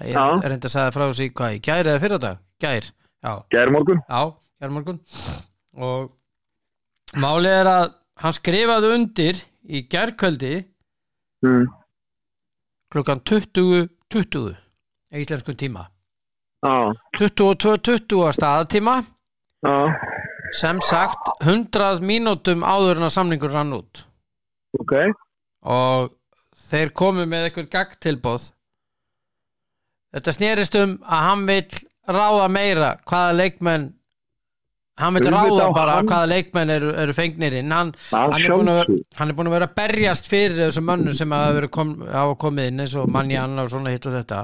Ég 0.00 0.16
er 0.16 0.54
enda 0.54 0.70
að 0.70 0.72
sagði 0.72 0.94
frá 0.96 1.04
þessi 1.04 1.28
hvað, 1.30 1.58
í 1.58 1.60
gær 1.62 1.90
eða 1.90 2.02
fyrir 2.02 2.22
dag? 2.22 2.40
Gær, 2.62 2.88
já. 3.22 3.32
Gæri 3.52 3.74
morgun. 3.74 4.00
Já, 4.08 4.22
gærmorgun 4.62 5.00
og 5.82 6.12
málið 7.18 7.56
er 7.56 7.70
að 7.70 7.86
hann 8.22 8.36
skrifaði 8.36 8.92
undir 8.96 9.40
í 9.66 9.82
gærkvöldi 9.90 10.52
mm. 11.42 11.64
klukkan 12.92 13.22
20.20 13.26 14.52
í 15.12 15.22
íslenskum 15.24 15.58
tíma. 15.58 15.88
Já, 16.62 16.94
22.20 17.18 18.22
að 18.22 18.36
staðatíma 18.38 18.96
já, 19.66 19.76
sem 20.60 20.78
sagt 20.84 21.32
100 21.42 22.04
mínútum 22.06 22.62
áður 22.62 23.00
en 23.00 23.08
að 23.08 23.16
samningur 23.16 23.54
rann 23.54 23.74
út. 23.74 24.04
Ok. 24.78 24.94
og 25.68 26.14
þeir 26.70 26.92
komu 26.96 27.26
með 27.28 27.48
eitthvað 27.48 27.72
gagtilbóð 27.74 28.46
þetta 30.14 30.32
snerist 30.32 30.78
um 30.80 30.94
að 31.04 31.26
hann 31.26 31.42
vill 31.50 31.82
ráða 32.08 32.46
meira 32.50 32.94
hvaða 33.08 33.34
leikmenn 33.36 33.90
hann 35.02 35.16
Auðvitað 35.18 35.34
ráða 35.36 35.66
bara 35.76 35.94
hann- 35.98 36.08
hvaða 36.10 36.28
leikmenn 36.32 36.70
eru, 36.76 36.90
eru 37.04 37.12
fengnir 37.16 37.58
inn. 37.60 37.70
Hann, 37.74 37.92
Að 38.12 38.32
hann, 38.32 38.42
er 38.42 38.50
að 38.54 38.64
vera, 38.80 38.96
hann 39.20 39.28
er 39.32 39.36
búin 39.38 39.50
að 39.50 39.56
vera 39.58 39.68
að 39.68 39.76
berjast 39.82 40.28
fyrir 40.30 40.56
þessum 40.62 40.88
mönnum 40.90 41.16
sem 41.18 41.30
hafa, 41.36 41.68
kom, 41.68 41.94
komið 42.42 42.68
inn 42.72 42.80
eins 42.84 42.94
og 43.00 43.08
Manjan 43.12 43.58
og 43.62 43.70
svona 43.72 43.92
hitt 43.94 44.06
og 44.10 44.16
þetta. 44.18 44.42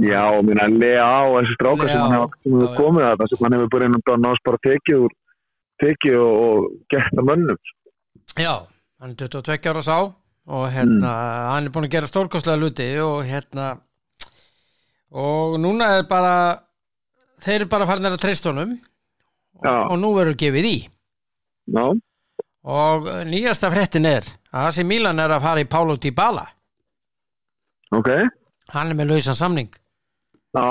Já, 0.00 0.22
minna 0.42 0.66
Lea 0.72 1.04
á 1.04 1.22
þessi 1.36 1.54
strákar 1.58 1.90
sem 1.92 2.00
hann 2.00 2.14
hefur 2.16 2.76
komið 2.78 3.04
að 3.10 3.16
það 3.20 3.28
sem 3.32 3.44
hann 3.44 3.56
hefur 3.58 3.82
einhvern 3.84 3.96
veginn 4.00 4.24
náðast 4.24 4.44
bara 4.48 4.60
tekið 4.66 5.02
úr 5.06 5.12
tekið 5.82 6.16
og, 6.22 6.34
og 6.46 6.70
gert 6.94 7.12
að 7.20 7.26
mönnum. 7.28 7.58
Já, 8.40 8.54
hann 9.02 9.10
er 9.12 9.28
22 9.28 9.68
ára 9.72 9.82
sá 9.84 9.96
og 10.02 10.64
hérna, 10.74 11.10
hann 11.52 11.66
er 11.68 11.74
búin 11.74 11.86
að 11.86 11.92
gera 11.96 12.08
stórkostlega 12.10 12.58
luti 12.58 12.88
og 13.04 13.20
hérna 13.28 13.66
og 15.12 15.58
núna 15.60 15.90
er 15.98 16.06
bara 16.08 16.34
þeir 17.44 17.60
eru 17.60 17.68
bara 17.70 17.86
farin 17.86 18.08
að 18.08 18.16
treysta 18.22 18.50
honum 18.52 18.72
og, 19.68 19.94
nú 20.00 20.12
verður 20.16 20.38
gefið 20.42 20.68
í. 20.68 20.76
Já, 21.72 21.84
og 22.62 23.08
nýjasta 23.28 23.70
fréttin 23.72 24.08
er 24.08 24.26
að 24.52 24.68
þessi 24.68 24.86
Milan 24.88 25.22
er 25.22 25.34
að 25.36 25.46
fara 25.46 25.64
í 25.64 25.68
Paulo 25.70 25.96
Dybala. 26.00 26.44
Ok. 27.92 28.10
Hann 28.72 28.92
er 28.92 28.98
með 28.98 29.12
lausan 29.12 29.38
samning. 29.38 29.72
Já, 30.56 30.68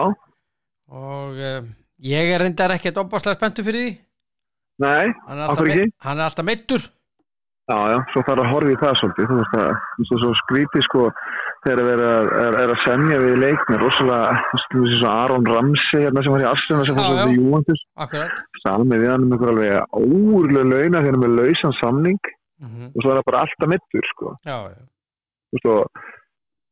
og 0.91 1.41
uh, 1.41 1.59
ég 2.05 2.31
er 2.35 2.43
reyndar 2.43 2.73
ekkert 2.75 3.01
opaslega 3.03 3.39
spenntu 3.39 3.65
fyrir 3.65 3.85
því. 3.85 3.91
Nei, 4.81 5.11
meitt, 5.11 5.61
ekki? 5.61 5.91
hann 6.01 6.17
er 6.17 6.25
alltaf 6.25 6.45
meittur 6.47 6.81
já, 7.69 7.77
já, 7.93 7.97
svo 8.13 8.23
þarf 8.27 8.43
að 8.43 8.51
horfa 8.51 8.73
í 8.73 8.77
það 8.81 8.97
svolítið, 8.99 9.29
þú 9.29 9.39
veist 9.39 9.55
að 9.55 9.67
það 9.67 10.13
er 10.15 10.21
svo 10.23 10.31
skrítið 10.41 10.85
sko 10.87 11.03
þegar 11.65 11.81
við 11.85 11.91
er, 11.93 12.29
er, 12.41 12.55
er 12.63 12.71
að 12.73 12.79
semja 12.85 13.17
við 13.21 13.35
leiknir 13.41 13.81
rosalega, 13.83 14.37
þú 14.71 14.83
veist, 14.85 15.03
Aron 15.11 15.49
Ramsey 15.49 16.05
hérna 16.05 16.23
sem 16.25 16.35
var 16.35 16.43
í 16.43 16.47
Arsenal 16.49 16.87
sem 16.89 17.01
í 17.01 17.35
Juventus. 17.37 17.83
Akkurat. 18.05 18.39
Salmi 18.63 18.97
við 19.01 19.11
hann 19.13 19.27
um 19.27 19.35
ykkur 19.37 19.51
alveg 19.53 19.97
óurlega 19.97 20.65
launa 20.71 21.03
þegar 21.03 21.11
hann 21.11 21.19
er 21.19 21.21
með 21.25 21.37
lausan 21.41 21.77
samning. 21.81 22.21
Mm 22.61 22.89
og 22.91 22.99
svo 23.01 23.11
er 23.11 23.17
það 23.19 23.29
bara 23.29 23.43
alltaf 23.45 23.69
mittur 23.71 24.09
sko. 24.11 24.33
Já, 24.45 24.57
já. 24.69 24.81
veist 25.51 25.69
og, 25.71 26.03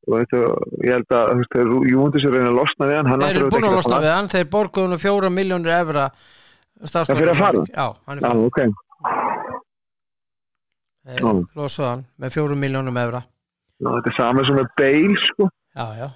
og 0.10 0.20
þetta, 0.20 0.42
ég 0.86 0.92
held 0.94 1.16
að 1.18 1.26
Júndis 1.90 2.26
er 2.26 2.30
að 2.30 2.36
reyna 2.38 2.52
að 2.52 2.60
losna 2.60 2.90
við 2.92 2.98
hann 3.00 3.10
hann 3.10 3.24
þeir 3.24 3.40
eru 3.40 3.50
búin 3.50 3.64
að 3.64 3.70
ekki 3.70 3.80
losna 3.80 3.96
fara. 3.96 4.04
við 4.06 4.14
hann. 4.14 4.30
Þeir 4.36 4.52
borguðu 4.54 4.92
nú 4.92 5.00
fjóra 5.02 5.32
miljónir 5.34 5.74
evra 5.80 6.06
Já, 6.80 7.02
fyrir 7.10 7.34
að 7.34 7.42
fara? 7.42 7.66
já, 7.74 7.88
hann 8.06 8.22
er 8.22 8.70
þeir 11.10 11.26
Já. 11.26 11.32
losuðu 11.58 11.88
hann 11.90 12.06
með 12.22 12.36
fjórum 12.38 12.62
miljónum 12.64 12.98
evra 13.02 13.24
Já, 13.80 13.88
þetta 13.88 14.12
er 14.12 14.18
saman 14.18 14.48
sem 14.48 14.58
með 14.60 14.74
Bale 14.80 15.22
sko. 15.26 15.48
Já, 15.80 15.86
já, 15.96 16.08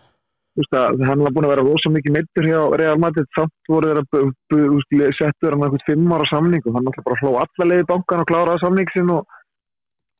veist 0.59 0.75
að 0.77 1.03
hann 1.07 1.23
var 1.25 1.33
búin 1.35 1.47
að 1.47 1.53
vera 1.53 1.65
rosa 1.65 1.91
mikið 1.93 2.15
mittur 2.17 2.47
hjá 2.49 2.59
Real 2.81 2.99
Madrid 3.01 3.29
samt 3.37 3.71
voru 3.71 3.89
þeirra 3.89 5.13
settur 5.17 5.55
hann 5.55 5.63
eitthvað 5.65 5.85
fimm 5.87 6.11
ára 6.13 6.27
samning 6.29 6.65
og 6.67 6.75
hann 6.75 6.89
alltaf 6.91 7.07
bara 7.07 7.21
hló 7.23 7.31
alla 7.41 7.69
leiði 7.69 7.87
bankan 7.89 8.23
og 8.23 8.29
kláraði 8.29 8.63
samning 8.65 8.91
sinn 8.93 9.13
og 9.13 9.23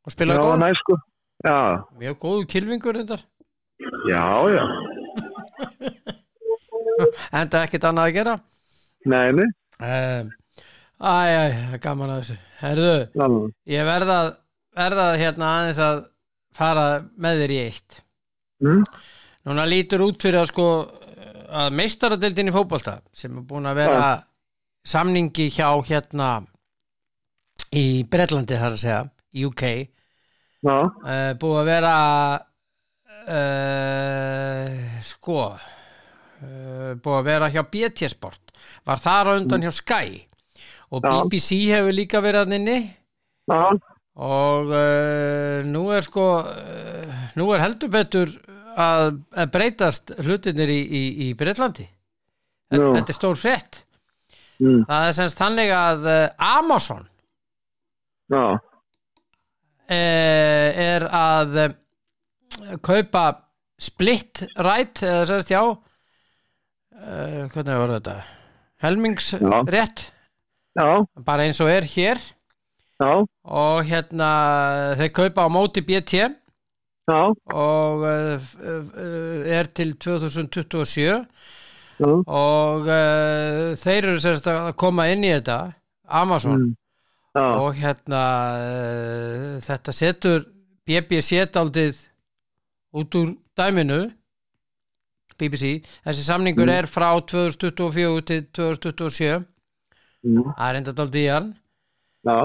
og 0.04 0.16
spilaði 0.16 0.46
góð 0.46 0.58
næ 0.62 0.70
sko. 0.80 0.98
Mjög 2.00 2.20
góðu 2.24 2.48
kilvingur 2.54 2.98
reyndar. 2.98 3.26
Já, 4.08 4.24
já. 4.54 4.64
Enda 7.42 7.64
ekkert 7.66 7.90
annað 7.90 8.08
að 8.08 8.16
gera. 8.18 8.38
Nei, 9.10 9.28
nei, 9.36 9.48
um, 9.84 10.30
æ, 11.04 11.12
æ, 11.12 11.44
það 11.52 11.76
er 11.76 11.84
gaman 11.84 12.14
að 12.14 12.22
þessu. 12.22 12.36
Herðu, 12.64 12.94
já, 13.20 13.26
ég 13.74 13.88
verða 13.88 14.18
verða 14.78 15.08
hérna 15.20 15.50
aðeins 15.58 15.82
að 15.84 15.98
fara 16.56 16.88
með 17.02 17.44
þér 17.44 17.54
í 17.56 17.60
eitt. 17.64 18.00
Mm, 18.64 18.84
núna 19.50 19.66
lítur 19.68 20.06
út 20.06 20.22
fyrir 20.24 20.42
að 20.44 20.52
sko 20.54 20.68
að 21.54 21.76
meistaradeildin 21.78 22.50
í 22.50 22.54
fótbolta 22.54 22.98
sem 23.14 23.36
er 23.38 23.46
búin 23.48 23.68
að 23.70 23.80
vera 23.84 24.08
samningi 24.88 25.50
hjá 25.54 25.68
hérna 25.88 26.30
í 27.74 28.04
Bretlandi 28.10 28.58
þar 28.60 28.76
að 28.76 28.82
segja 28.82 29.04
UK 29.48 29.64
já, 30.64 30.78
uh, 30.78 31.32
búið 31.42 31.60
að 31.60 31.70
vera 31.70 31.94
uh, 33.28 34.98
sko 35.06 35.40
uh, 35.54 36.92
búið 36.98 37.18
að 37.20 37.30
vera 37.30 37.52
hjá 37.54 37.64
BT 37.70 38.12
Sport. 38.12 38.54
Var 38.88 39.02
þar 39.02 39.32
á 39.32 39.38
undan 39.38 39.64
hjá 39.66 39.74
Sky. 39.76 40.22
Og. 40.94 41.02
BBC 41.02 41.64
hefur 41.72 41.96
líka 41.96 42.22
verið 42.22 42.46
að 42.46 42.58
inni. 42.60 42.78
Já, 43.50 43.62
og 44.14 44.70
uh, 44.70 45.64
nú 45.66 45.88
er 45.94 46.06
sko 46.06 46.26
uh, 46.46 47.22
nú 47.40 47.48
er 47.56 47.64
heldur 47.64 47.90
betur 47.94 48.34
að, 48.78 49.16
að 49.34 49.50
breytast 49.54 50.14
hlutinir 50.22 50.70
í, 50.70 50.82
í, 50.86 51.02
í 51.26 51.32
Breitlandi 51.38 51.88
þetta, 51.88 52.84
Já. 52.84 52.92
þetta 52.98 53.14
er 53.14 53.18
stór 53.18 53.40
frétt. 53.42 53.80
Mm, 54.62 54.84
það 54.90 55.08
er 55.08 55.16
semst 55.18 55.42
þannig 55.42 55.74
að 55.74 56.06
uh, 56.06 56.20
Amazon 56.60 57.08
uh, 58.34 58.60
er 59.90 61.08
að 61.10 61.58
kaupa 62.86 63.26
split 63.82 64.46
right 64.62 65.02
eða 65.04 65.26
semst 65.28 65.50
já. 65.52 65.64
Hvernig 66.94 67.80
var 67.82 67.92
þetta? 67.98 68.14
Helmingsrétt? 68.86 70.06
Já, 70.78 70.88
bara 71.26 71.44
eins 71.48 71.60
og 71.66 71.70
er 71.74 71.86
hér 71.90 72.22
já, 73.02 73.12
og 73.44 73.84
hérna 73.90 74.30
þeir 75.00 75.12
kaupa 75.18 75.46
á 75.46 75.50
móti 75.52 75.82
BT 75.86 76.14
já, 76.24 77.22
og 77.54 78.06
uh, 78.06 78.54
er 79.58 79.70
til 79.76 79.96
2027 79.98 81.02
já, 81.04 81.26
og 82.28 82.88
uh, 82.88 83.74
þeir 83.80 84.10
eru 84.14 84.20
semst 84.24 84.48
að 84.50 84.72
koma 84.80 85.10
inn 85.14 85.24
í 85.26 85.34
þetta 85.34 85.58
Amazon. 86.08 86.70
Mm, 86.70 86.74
og 87.58 87.74
hérna 87.80 88.24
uh, 88.62 89.54
þetta 89.64 89.94
setur 89.96 90.44
BBC 90.86 91.46
daldið 91.54 91.98
út 92.94 93.16
úr 93.18 93.32
dæminu 93.58 94.04
BBC, 95.40 95.80
þessi 96.06 96.24
samningur 96.28 96.68
Mm. 96.70 96.76
er 96.78 96.86
frá 96.88 97.10
2024 97.20 98.22
til 98.30 98.44
2027 98.54 99.40
mm, 100.24 100.44
það 100.54 100.68
er 100.70 100.78
enda 100.80 100.94
daldið 100.94 101.24
í 101.24 101.32
hann 101.34 101.48
já, 102.28 102.38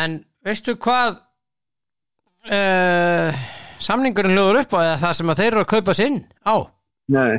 en 0.00 0.18
veistu 0.44 0.74
hvað 0.82 1.16
uh, 2.50 3.42
samningurinn 3.82 4.36
lögur 4.36 4.60
upp 4.62 4.76
á 4.76 4.80
eða 4.82 5.00
það 5.06 5.16
sem 5.18 5.34
þeir 5.40 5.50
eru 5.50 5.64
að 5.64 5.72
kaupa 5.74 5.96
sinn 5.98 6.18
á? 6.46 6.54
Nei, 7.12 7.34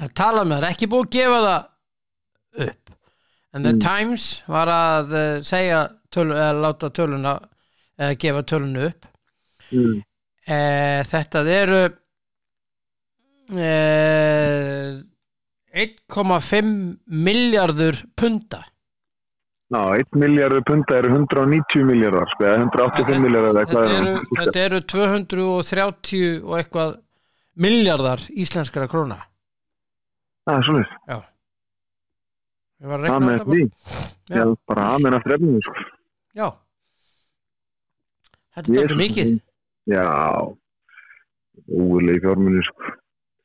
það 0.00 0.14
tala 0.22 0.44
um 0.44 0.52
það, 0.54 0.60
það 0.60 0.68
er 0.68 0.74
ekki 0.74 0.90
búið 0.90 1.06
að 1.06 1.14
gefa 1.18 1.40
það 1.46 2.66
upp. 2.66 2.94
En 3.50 3.64
The 3.66 3.72
Mm. 3.74 3.80
Times 3.82 4.26
var 4.46 4.70
að 4.70 5.16
uh, 5.16 5.40
segja 5.42 5.80
tölu, 6.14 6.34
eða 6.38 6.52
láta 6.62 6.90
töluna 6.94 7.38
eða 8.00 8.18
gefa 8.22 8.42
tölunu 8.46 8.84
upp. 8.88 9.06
Mm, 9.70 9.96
e, 10.46 10.58
þetta 11.06 11.42
eru 11.54 11.80
e, 13.54 13.70
1,5 15.84 16.72
miljardur 17.06 18.00
punta 18.18 18.64
já, 19.70 19.82
1 20.02 20.16
miljardur 20.18 20.62
punta 20.66 20.96
eru 20.98 21.10
190 21.14 21.84
miljardar, 21.86 22.26
sko, 22.34 22.44
eða 22.48 22.62
185 22.66 23.20
miljardar 23.24 23.50
eða 23.54 23.66
hvað 23.70 23.84
er 23.88 23.96
eru, 24.00 24.14
þetta 24.38 24.64
eru 24.66 24.80
230 24.92 26.40
og 26.44 26.56
eitthvað 26.58 26.94
miljardar 27.60 28.24
íslenskara 28.44 28.88
króna. 28.90 29.18
Það 30.48 30.56
er 30.58 30.66
svolítið, 30.68 30.94
ég 32.80 32.88
var 32.90 32.96
að 32.98 33.04
það 33.04 33.10
rekna 33.10 33.20
með 33.26 33.38
þetta 33.38 33.52
því, 33.52 33.62
Já. 34.30 34.36
já, 34.40 34.44
bara 34.70 34.88
amen 34.96 35.16
eftir 35.18 35.36
efninu, 35.36 35.60
sko. 35.66 35.86
já. 36.40 36.48
Þetta 38.56 38.72
er 38.74 38.80
þetta 38.82 38.98
mikið. 38.98 39.28
Já, 39.90 40.06
úrlegi 41.70 42.22
fjármunni, 42.24 42.62
sko. 42.66 42.94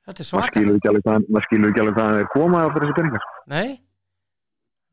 þetta 0.06 0.22
er 0.22 0.26
Maður 0.26 0.30
svaka 0.32 0.54
skilur 0.54 0.78
ekki 0.80 0.90
alveg 0.92 1.06
hvað, 1.06 1.28
maður 1.30 1.48
skilur 1.50 1.70
ekki 1.74 1.84
alveg 1.84 1.98
hvað 2.00 2.18
þeir 2.20 2.32
koma 2.34 2.62
á 2.62 2.68
fyrir 2.74 2.86
þessi 2.88 2.98
peningar. 3.00 3.30
Nei. 3.54 3.70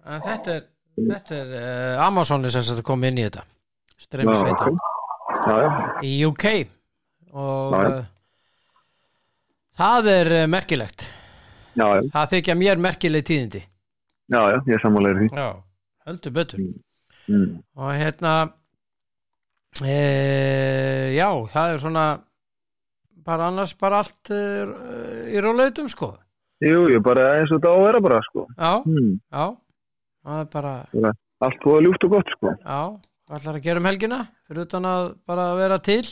En 0.03 0.25
þetta 0.27 0.55
er, 0.59 0.63
þetta 0.97 1.37
er 1.41 1.53
uh, 1.57 2.07
Amazon 2.07 2.45
er 2.45 2.53
sem 2.55 2.65
sagt 2.67 2.83
að 2.83 2.87
koma 2.91 3.09
inn 3.11 3.19
í 3.21 3.27
þetta. 3.27 3.45
Streymisveita 4.03 4.69
ok. 4.71 4.89
Já, 5.43 5.55
já, 5.63 5.69
í 6.05 6.13
UK 6.29 6.45
og 7.33 7.77
uh, 7.79 8.01
það 9.81 10.09
er 10.13 10.33
uh, 10.43 10.47
merkilegt. 10.53 11.07
Já, 11.79 11.87
já, 11.97 12.03
það 12.13 12.33
þykja 12.35 12.57
mér 12.61 12.83
merkileg 12.85 13.25
tíðindi. 13.29 13.63
Já, 14.33 14.41
já, 14.53 14.57
ég 14.69 14.75
er 14.77 14.83
sammálaður 14.85 15.23
því. 15.23 15.29
já, 15.37 15.47
heldur 16.09 16.35
betur. 16.37 16.67
Mm. 17.31 17.51
og 17.79 17.91
hérna 17.95 18.31
e, 19.87 19.95
já, 21.15 21.29
það 21.53 21.73
er 21.77 21.79
svona 21.85 22.05
bara 23.23 23.47
annars 23.53 23.73
bara 23.79 24.01
allt 24.03 24.33
í 24.35 25.43
róleitum 25.45 25.87
sko. 25.93 26.09
Jú, 26.63 26.85
jú, 26.91 26.99
bara 27.03 27.29
eins 27.39 27.51
og 27.55 27.61
þetta 27.61 27.71
á 27.71 27.75
að 27.79 27.85
vera 27.87 28.01
bara, 28.03 28.19
sko. 28.27 28.45
já, 28.59 28.73
Hmm. 28.85 29.13
já 29.33 29.47
það 30.25 30.41
er 30.45 30.49
bara, 30.53 30.75
Allt 31.43 31.59
búið 31.65 31.87
ljúft 31.87 32.05
og 32.07 32.11
gott, 32.17 32.29
sko. 32.37 32.53
já 32.63 32.81
hvað 33.29 33.39
ætlar 33.41 33.57
að 33.59 33.63
gera 33.65 33.81
um 33.81 33.87
helgina 33.91 34.19
fyrir 34.49 34.67
utan 34.67 34.85
að 34.85 35.15
bara 35.27 35.55
vera 35.59 35.79
til 35.79 36.03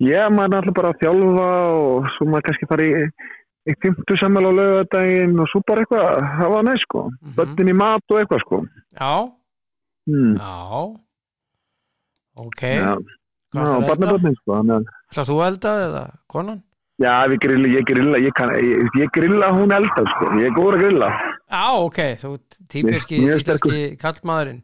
Já, 0.00 0.28
maður 0.32 0.56
alltaf 0.60 0.74
bara 0.74 0.90
að 0.94 1.00
þjálfa 1.02 1.48
og 1.76 2.06
svo 2.16 2.26
maður 2.30 2.44
kannski 2.48 2.68
fara 2.70 2.84
í 2.88 2.92
eitt 3.68 3.80
fymtu 3.84 4.16
sammæl 4.16 4.46
á 4.48 4.52
laugardaginn 4.56 5.34
og 5.42 5.48
svo 5.52 5.60
bara 5.68 5.82
eitthvað, 5.84 6.22
það 6.40 6.50
var 6.54 6.62
næst, 6.64 6.84
sko. 6.88 7.02
Mhm. 7.10 7.34
Bönnin 7.36 7.68
í 7.72 7.76
mat 7.76 8.02
og 8.10 8.18
eitthvað, 8.22 8.40
sko. 8.46 8.60
já, 8.96 9.12
Hmm. 10.08 10.36
já 10.40 10.96
ok, 12.36 12.60
Já, 12.62 12.96
já 13.54 13.60
ætlar 13.60 13.88
barnabönnin, 13.88 14.34
sko. 14.40 14.52
Ætlar 15.10 15.26
þú 15.28 15.36
að 15.40 15.46
elda 15.50 15.72
eða 15.86 16.04
konan? 16.28 16.62
Já, 17.00 17.12
grilla, 17.40 17.68
ég 17.68 17.84
grilla, 17.88 18.18
ég 18.18 18.32
kann, 18.34 18.50
ég, 18.50 18.88
ég 19.00 19.10
grilla 19.12 19.48
hún 19.52 19.72
eldar, 19.72 20.06
sko. 20.16 20.24
Ég 20.40 20.46
er 20.50 20.56
góður 20.56 20.76
að 20.76 20.82
grilla. 20.84 21.10
Já, 21.50 21.66
ok, 21.82 22.00
þú 22.20 22.32
íslenski 22.80 23.80
kallmaðurinn 24.00 24.62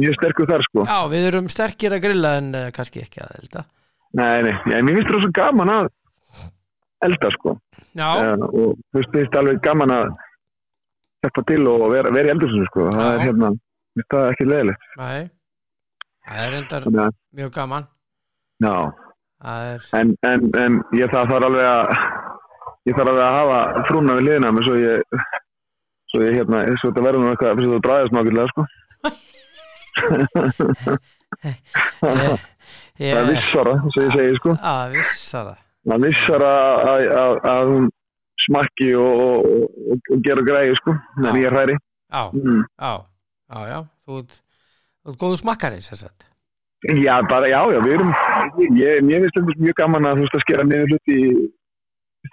Mjög 0.00 0.14
sterkur 0.16 0.48
þar, 0.48 0.62
sko. 0.64 0.84
Já, 0.88 0.98
við 1.12 1.24
erum 1.30 1.48
sterkir 1.52 1.94
að 1.96 2.04
grilla 2.06 2.34
en 2.40 2.50
uh, 2.56 2.66
kannski 2.76 3.02
ekki 3.04 3.22
að 3.24 3.34
elda 3.42 3.64
Nei, 4.16 4.46
nei, 4.46 4.52
mér 4.86 4.94
finnst 4.96 5.10
það 5.10 5.24
svo 5.24 5.32
gaman 5.36 5.72
að 5.72 5.88
elda, 7.04 7.30
sko. 7.36 7.56
Já, 7.96 8.08
Uh, 8.16 8.44
og 8.46 8.76
þú 8.92 9.02
finnst 9.12 9.36
alveg 9.40 9.58
gaman 9.64 9.92
að 9.92 10.06
hjálpa 11.24 11.42
til 11.48 11.62
og 11.68 11.86
vera, 11.92 12.12
vera 12.14 12.28
í 12.30 12.32
eldursunum, 12.34 12.68
sko. 12.70 12.86
Það 12.92 13.06
Já. 13.06 13.14
er 13.16 13.24
hérna, 13.26 13.50
það 14.12 14.28
ekki 14.34 14.46
leðilegt. 14.50 14.86
nei 15.00 15.26
Það 16.26 16.42
er 16.42 16.54
endar 16.58 16.86
að, 16.90 17.18
mjög 17.38 17.50
gaman 17.54 17.84
já, 18.64 18.74
Það 19.46 19.66
er, 19.70 19.84
en, 20.00 20.12
en, 20.26 20.46
en 20.58 20.78
ég 20.96 21.12
það 21.12 21.32
þarf 21.32 21.46
alveg 21.50 21.66
að, 21.70 21.90
ég 22.88 22.96
þarf 22.96 23.10
alveg 23.12 23.26
að 23.26 23.36
hafa 23.36 23.84
frúna 23.90 24.16
við 24.18 24.26
liðina 24.26 24.52
með 24.56 24.66
svo 24.66 24.78
ég, 24.80 25.20
svo 26.16 26.24
ég, 26.24 26.34
hérna, 26.40 26.64
svo 26.80 26.90
þetta 26.90 27.04
verður 27.06 27.22
nú 27.22 27.30
eitthvað, 27.34 27.60
svo 27.60 27.70
þetta 27.76 27.86
bræðist 27.86 28.16
nákvæmlega, 28.16 28.48
sko. 28.52 28.62
ég, 32.16 32.40
ég, 32.96 33.12
Það 33.12 33.20
er 33.20 33.28
vissara, 33.30 33.74
svo 33.92 34.04
ég 34.06 34.14
segi, 34.16 34.36
sko. 34.40 34.54
að 34.56 34.96
vissara 34.96 35.54
Það 35.86 35.94
er 35.96 36.02
vissara 36.06 36.52
að, 36.92 37.02
að, 37.20 37.34
að 37.52 37.68
hún 37.72 37.84
smakki 38.46 38.88
og, 39.00 39.20
og, 39.26 39.66
og, 39.94 40.16
gera 40.26 40.44
græði, 40.46 40.74
sko, 40.80 40.94
Já. 41.24 41.30
ég 41.40 41.52
hræri. 41.54 41.76
Já, 42.12 42.22
Mm. 42.32 42.62
já, 42.78 42.92
já, 43.50 43.60
já 43.72 43.78
Þú 44.06 44.18
ert, 44.22 44.34
þú 45.02 45.10
ert 45.12 45.18
góðu 45.22 45.36
smakkari 45.40 45.80
sem 45.82 45.98
sagt 45.98 46.26
Já, 46.86 47.16
bara, 47.26 47.48
já, 47.50 47.58
já, 47.72 47.80
við 47.82 47.94
erum, 47.96 48.12
ég, 48.78 49.00
mér 49.02 49.24
finnst 49.24 49.38
þetta 49.40 49.62
mjög 49.64 49.76
gaman 49.80 50.06
að 50.06 50.18
þú 50.20 50.22
veist 50.26 50.36
að 50.38 50.44
skera 50.44 50.66
niður 50.68 50.92
hluti 50.92 51.16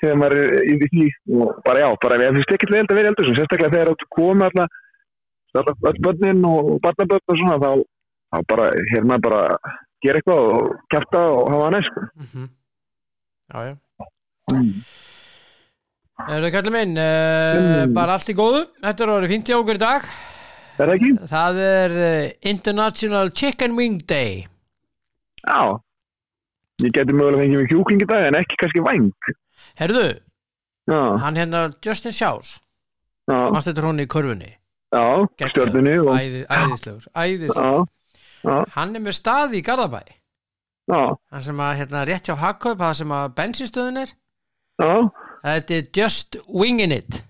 þegar 0.01 0.17
maður 0.21 0.41
er 0.43 0.65
í 0.71 0.75
því 0.84 1.06
og 1.39 1.53
bara 1.65 1.84
já, 1.84 1.89
bara 2.03 2.17
við 2.21 2.36
finnst 2.39 2.53
ekkert 2.58 2.73
vel 2.75 2.84
að 2.86 2.97
vera 2.99 3.12
eldur 3.13 3.29
sérstaklega 3.32 3.73
þegar 3.75 3.93
þú 4.01 4.10
komið 4.17 4.45
alltaf 4.49 5.88
öll 5.91 5.99
börnin 6.08 6.45
og 6.49 6.69
barnabörn 6.84 7.34
og 7.34 7.39
svona 7.41 7.58
þá, 7.62 7.71
þá 8.34 8.38
bara, 8.53 8.67
hér 8.93 9.08
maður 9.10 9.25
bara 9.29 9.41
gera 10.03 10.19
eitthvað 10.19 10.51
og 10.53 10.75
kæfta 10.93 11.23
og 11.32 11.51
hafa 11.53 11.71
næst 11.77 11.91
sko. 11.93 12.06
mm 12.25 12.49
Já, 13.53 13.60
já 13.67 13.75
mm. 14.53 14.75
Við 16.29 16.51
kallið 16.56 16.73
minn, 16.77 16.93
uh, 16.97 17.58
Mm. 17.84 17.93
bara 17.93 18.13
allt 18.15 18.29
í 18.32 18.36
góðu 18.38 18.62
Þetta 18.82 19.03
er 19.03 19.12
orðið 19.13 19.32
fínt 19.34 19.49
hjá 19.49 19.58
okkur 19.60 19.75
í 19.79 19.82
dag 19.84 20.06
Er 20.79 20.88
það 20.88 20.93
ekki? 20.95 21.10
Það 21.29 21.60
er 21.67 21.95
uh, 21.99 22.32
International 22.53 23.29
Chicken 23.34 23.75
Wing 23.77 23.99
Day 24.10 24.45
Já 25.43 25.77
Ég 26.82 26.93
geti 26.95 27.13
mögulega 27.13 27.43
fengið 27.43 27.60
mig 27.62 27.69
kjúkling 27.73 28.01
í 28.01 28.08
dag 28.10 28.27
en 28.32 28.38
ekki 28.39 28.58
kannski 28.62 28.82
væng 28.86 29.12
Herðu, 29.79 30.07
Já, 30.89 30.99
hann 31.23 31.38
hérna 31.39 31.62
Justin 31.86 32.12
já, 32.12 32.31
Manst 33.27 33.69
þetta 33.69 33.86
hún 33.86 34.03
í 34.03 34.07
körfunni? 34.12 34.49
Já, 34.93 35.03
stjörnunni 35.49 35.95
og, 36.03 36.09
Æði, 36.13 36.41
Æðislegur, 36.51 37.05
æðislegur. 37.15 37.88
Já, 38.43 38.57
Hann 38.75 38.95
er 38.95 39.03
með 39.05 39.15
stað 39.17 39.55
í 39.57 39.63
Garðabæ. 39.63 40.01
Hann 40.91 41.45
sem 41.45 41.62
að 41.63 41.77
hérna 41.79 42.03
rétt 42.05 42.27
hjá 42.27 42.36
Hakkaup 42.36 42.81
Það 42.81 42.97
sem 42.99 43.13
að 43.15 43.29
bensinstöðun 43.38 44.01
er. 44.01 44.12
Þetta 45.43 45.77
er 45.77 45.88
Just 45.95 46.38
Wingin' 46.51 46.91
It. 46.91 47.23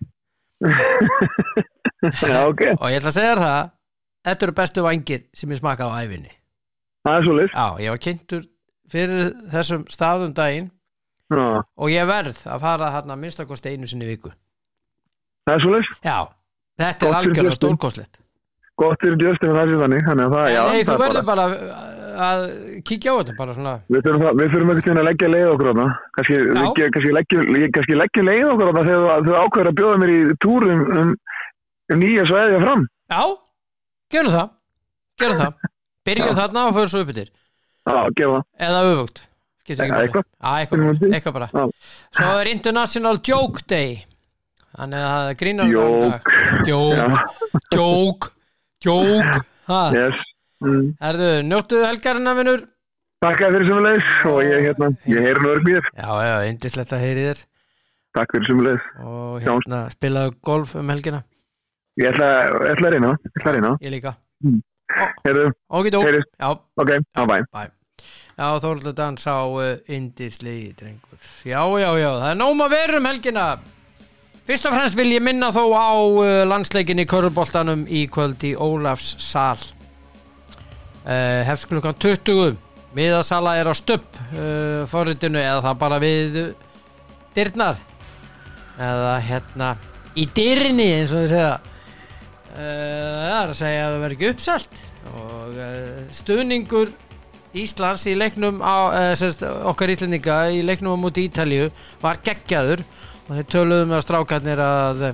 Já, 2.04 2.48
ok, 2.50 2.62
Og 2.80 2.90
ég 2.92 3.00
ætla 3.00 3.12
að 3.12 3.16
segja 3.18 3.36
það 3.40 3.70
Þetta 4.24 4.46
eru 4.48 4.56
bestu 4.56 4.84
vangir 4.86 5.24
sem 5.36 5.52
ég 5.52 5.60
smaka 5.60 5.88
á 5.88 6.00
æfinni 6.04 6.32
það 7.04 7.18
er 7.18 7.26
svo 7.28 7.36
list 7.38 7.56
Já, 7.56 7.66
ég 7.84 7.94
var 7.94 8.02
kynntur 8.04 8.46
fyrir 8.94 9.32
þessum 9.52 9.84
staðum 9.92 10.36
daginn 10.38 10.70
Já, 11.40 11.64
Og 11.78 11.90
ég 11.94 12.08
verð 12.08 12.42
að 12.54 12.60
fara 12.68 12.92
þarna 12.98 13.16
minnstakosti 13.20 13.74
einu 13.74 13.88
sinni 13.90 14.06
viku. 14.10 14.32
Það 15.48 15.56
er 15.56 15.64
svo 15.66 15.74
list 15.76 16.06
Já, 16.06 16.18
þetta 16.80 17.08
er 17.10 17.18
algjörlega 17.20 17.56
stórkostlegt. 17.58 18.20
Gott 18.80 19.04
fyrir 19.04 19.20
Justin 19.22 19.52
og 19.54 19.58
það 19.60 19.70
sé 19.70 19.80
þannig 19.84 20.06
Þannig 20.08 20.24
að 20.26 20.32
það, 20.34 20.46
já 20.54 20.62
Nei, 20.66 20.84
þú 20.88 20.94
er 20.94 21.02
verður 21.04 21.26
bara 21.28 21.44
að 22.24 22.44
kíkja 22.86 23.14
á 23.14 23.16
þetta 23.20 23.36
bara 23.38 23.54
svona. 23.58 23.74
Við 23.90 24.08
þurfum, 24.08 24.72
veginn 24.74 25.00
að 25.02 25.08
leggja 25.08 25.30
leið 25.34 25.52
okkur 25.54 25.70
á 25.70 25.74
það. 25.80 25.92
Kannski, 26.18 26.38
við, 26.40 26.90
kannski, 26.96 27.14
leggja, 27.18 27.44
ég- 27.64 27.72
kannski 27.74 27.98
leggja 27.98 28.24
leið 28.28 28.50
okkur 28.54 28.70
á 28.70 28.74
það 28.78 28.90
þegar 28.90 29.28
þú- 29.28 29.38
ákveður 29.44 29.70
að 29.72 29.78
bjóða 29.80 30.00
mér 30.04 30.14
í 30.14 30.18
túr 30.46 30.68
um, 30.70 30.84
um, 31.02 31.14
nýja 32.04 32.26
svæðið 32.30 32.66
fram. 32.66 32.84
Já, 33.14 33.22
gerum 34.14 34.36
það. 34.38 34.50
Gerum 35.24 35.42
það. 35.42 35.70
Byrjum 36.06 36.38
þarna 36.38 36.66
og 36.68 36.76
fyrir 36.78 36.92
svo 36.94 37.04
upp 37.04 37.14
yfir. 37.14 37.30
Eða 37.84 38.82
öfugt 38.94 39.24
Máli. 39.94 40.08
eitthvað. 40.08 40.26
Eitthvað, 41.14 41.34
bara. 41.38 41.68
Svo 42.12 42.34
er 42.42 42.52
International 42.52 43.22
Joke 43.24 43.64
Day. 43.70 44.04
Þannig 44.74 45.06
að 45.06 45.16
það 45.16 45.34
grínar 45.40 45.72
Jók. 45.72 46.30
Joke, 46.68 47.18
joke, 47.76 48.32
joke. 48.84 49.42
Mm. 50.64 50.94
Herðu, 51.04 51.32
njóttuðu 51.46 51.88
helgarina 51.90 52.34
vinnur 52.38 52.62
Takk 53.24 53.40
fyrir 53.40 53.64
sumulegis 53.70 54.08
og 54.28 54.40
ég, 54.44 54.66
hérna, 54.66 54.90
ég 55.08 55.24
heyri 55.24 55.40
nú 55.40 55.52
örg 55.54 55.68
mér. 55.68 55.86
Já, 55.96 56.10
já, 56.28 56.34
indislegt 56.50 56.92
að 56.92 57.04
heyri 57.06 57.22
þér. 57.30 57.44
Takk 58.18 58.34
fyrir 58.36 58.50
sumulegis. 58.50 58.90
Og 59.00 59.38
hérna, 59.46 59.80
spilaðu 59.94 60.34
golf 60.44 60.74
um 60.76 60.92
helgina. 60.92 61.22
Ég 62.02 62.10
ætla, 62.12 62.28
ætla 62.74 62.90
að 62.90 62.98
reyna, 62.98 63.14
ég 63.80 63.96
líka. 63.96 64.18
Heyrðu, 65.24 65.46
Ógidó 65.72 66.04
heyrðist, 66.04 66.34
Já, 66.36 66.52
ok, 66.84 66.94
á 67.16 67.22
bæ. 67.32 67.64
Já, 68.34 68.48
Þóruldur 68.58 68.96
Dans 68.98 69.28
á 69.30 69.46
uh, 69.46 69.78
indislegi 69.94 70.72
drengur. 70.74 71.20
Já, 71.46 71.62
já, 71.78 71.90
já, 72.02 72.10
það 72.18 72.32
er 72.32 72.72
vera 72.72 72.98
um 72.98 73.06
helgina. 73.06 73.44
Fyrst 74.48 74.66
og 74.66 74.74
fremst 74.74 74.98
vil 74.98 75.14
ég 75.14 75.22
minna 75.24 75.52
þó 75.54 75.62
á 75.70 75.94
uh, 75.94 76.42
landsleikinni 76.50 77.06
Köruboltanum 77.06 77.86
í 77.86 78.08
kvöld 78.12 78.42
í 78.44 78.56
Ólafs 78.58 79.14
sal 79.24 79.60
uh, 81.06 81.46
Hefst 81.46 81.70
klukkan 81.70 81.94
20 81.94 82.58
Miðasala 82.94 83.56
er 83.58 83.70
á 83.70 83.74
stöpp 83.74 84.18
forritinu 84.86 85.40
eða 85.42 85.64
það 85.64 85.78
bara 85.82 85.98
við 85.98 86.36
dyrnar. 87.34 87.80
Eða 88.78 89.16
hérna 89.26 89.70
í 90.14 90.28
dyrni 90.30 90.86
eins 91.00 91.10
og 91.10 91.24
þau 91.24 91.32
segja. 91.32 91.56
Það 92.54 93.32
er 93.32 93.54
að 93.56 93.58
segja 93.58 93.88
að 93.88 93.96
það 93.96 94.04
verður 94.04 94.16
ekki 94.20 94.30
uppselt. 94.36 94.84
Og 95.24 95.58
stuðningur 96.20 96.94
Íslands 97.54 98.08
í 98.10 98.16
leiknum 98.18 98.64
á, 98.66 98.76
uh, 98.90 99.12
sérst, 99.18 99.44
okkar 99.46 99.92
Íslendinga 99.94 100.38
í 100.50 100.64
leiknum 100.66 100.98
á 100.98 101.04
múti 101.04 101.28
Ítalíu 101.28 101.68
var 102.02 102.18
geggjaður. 102.26 102.82
Og 103.28 103.38
þeir 103.38 103.50
töluðum 103.54 103.94
að 103.94 104.04
strákarnir 104.08 104.62
að 104.64 105.04
uh, 105.06 105.14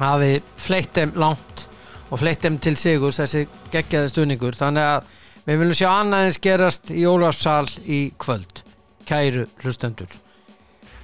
hafi 0.00 0.30
fleitt 0.56 0.96
þeim 0.96 1.12
langt 1.20 1.66
og 2.08 2.20
fleitt 2.22 2.42
þeim 2.44 2.56
til 2.64 2.74
sigurs 2.80 3.20
þessi 3.20 3.44
geggjaði 3.74 4.12
stuðningur. 4.12 4.56
Þannig 4.56 4.88
að 4.88 5.10
við 5.44 5.60
viljum 5.60 5.78
sjá 5.82 5.88
annaðins 5.92 6.40
gerast 6.42 6.92
í 6.94 7.04
Ólafsal 7.08 7.68
í 7.84 8.00
kvöld. 8.18 8.62
Kæru 9.04 9.44
hlustendur. 9.60 10.14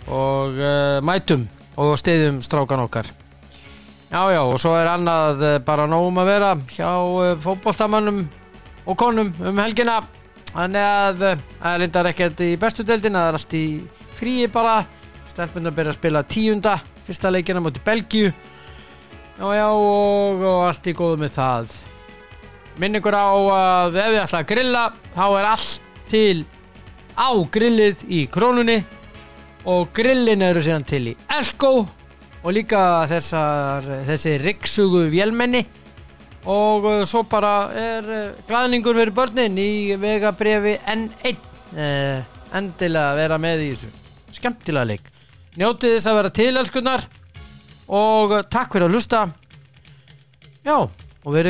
Og 0.08 0.56
uh, 0.56 1.00
mætum 1.04 1.44
og 1.80 1.98
stiðjum 2.00 2.40
strákan 2.44 2.86
okkar. 2.86 3.10
Já 4.10 4.24
já 4.32 4.40
og 4.40 4.56
svo 4.58 4.72
er 4.74 4.88
annað 4.90 5.44
bara 5.68 5.84
nógum 5.86 6.16
að 6.18 6.32
vera 6.32 6.54
hjá 6.72 6.88
uh, 6.96 7.36
fótboltamannum 7.44 8.24
og 8.88 8.96
konum 8.98 9.30
um 9.44 9.60
helgina 9.60 10.00
þannig 10.54 10.86
að 10.86 11.26
uh, 11.26 11.42
það 11.60 11.74
er 11.74 11.82
lindar 11.84 12.08
ekkert 12.10 12.42
í 12.44 12.48
bestu 12.60 12.86
deildina 12.86 13.24
það 13.24 13.30
er 13.30 13.38
allt 13.40 13.56
í 13.58 13.66
fríi 14.18 14.48
bara. 14.52 14.78
Stelpunar 15.30 15.74
byrja 15.74 15.94
að 15.94 16.00
spila 16.00 16.24
tíunda 16.26 16.78
fyrsta 17.06 17.30
leikina 17.30 17.62
mútið 17.62 17.84
Belgíu. 17.86 18.32
Já 19.40 19.46
já 19.56 19.66
og, 19.70 20.42
og 20.42 20.64
allt 20.66 20.90
í 20.90 20.94
góðu 20.96 21.20
með 21.22 21.36
það. 21.38 21.76
Minn 22.80 22.98
ykkur 22.98 23.16
á 23.16 23.30
að 23.30 24.00
ef 24.00 24.10
þið 24.10 24.22
ætla 24.24 24.40
að 24.40 24.50
grilla 24.50 24.82
þá 25.14 25.24
er 25.28 25.48
allt 25.52 25.88
til 26.10 26.42
á 27.16 27.30
grillið 27.52 28.04
í 28.08 28.24
krónunni. 28.32 28.78
Og 29.70 29.90
grillin 29.96 30.42
eru 30.44 30.62
síðan 30.64 30.86
til 30.88 31.02
í 31.12 31.16
Elko 31.36 31.72
og 32.40 32.54
líka 32.56 33.04
þessar, 33.10 33.84
þessi 34.08 34.38
ryggsugu 34.40 35.02
vélmenni 35.12 35.60
og 36.48 36.86
uh, 36.88 37.02
svo 37.08 37.24
bara 37.28 37.54
er 37.76 38.06
uh, 38.08 38.38
glæðningur 38.48 38.96
fyrir 38.96 39.12
börnin 39.16 39.58
í 39.60 39.96
vegabrefi 40.00 40.78
N1 40.88 41.36
uh, 41.76 42.22
endilega 42.56 43.18
vera 43.18 43.38
með 43.42 43.66
í 43.66 43.70
þessu. 43.74 43.90
Skemmtilega 44.38 44.88
leik. 44.92 45.10
Njótið 45.60 45.96
þess 45.96 46.08
að 46.08 46.18
vera 46.20 46.32
til 46.40 46.50
elskunnar 46.54 47.06
og 47.90 48.34
takk 48.48 48.72
fyrir 48.72 48.88
að 48.88 48.96
hlusta. 48.96 49.26
Já 50.64 50.76
og 50.80 51.34
verið 51.34 51.48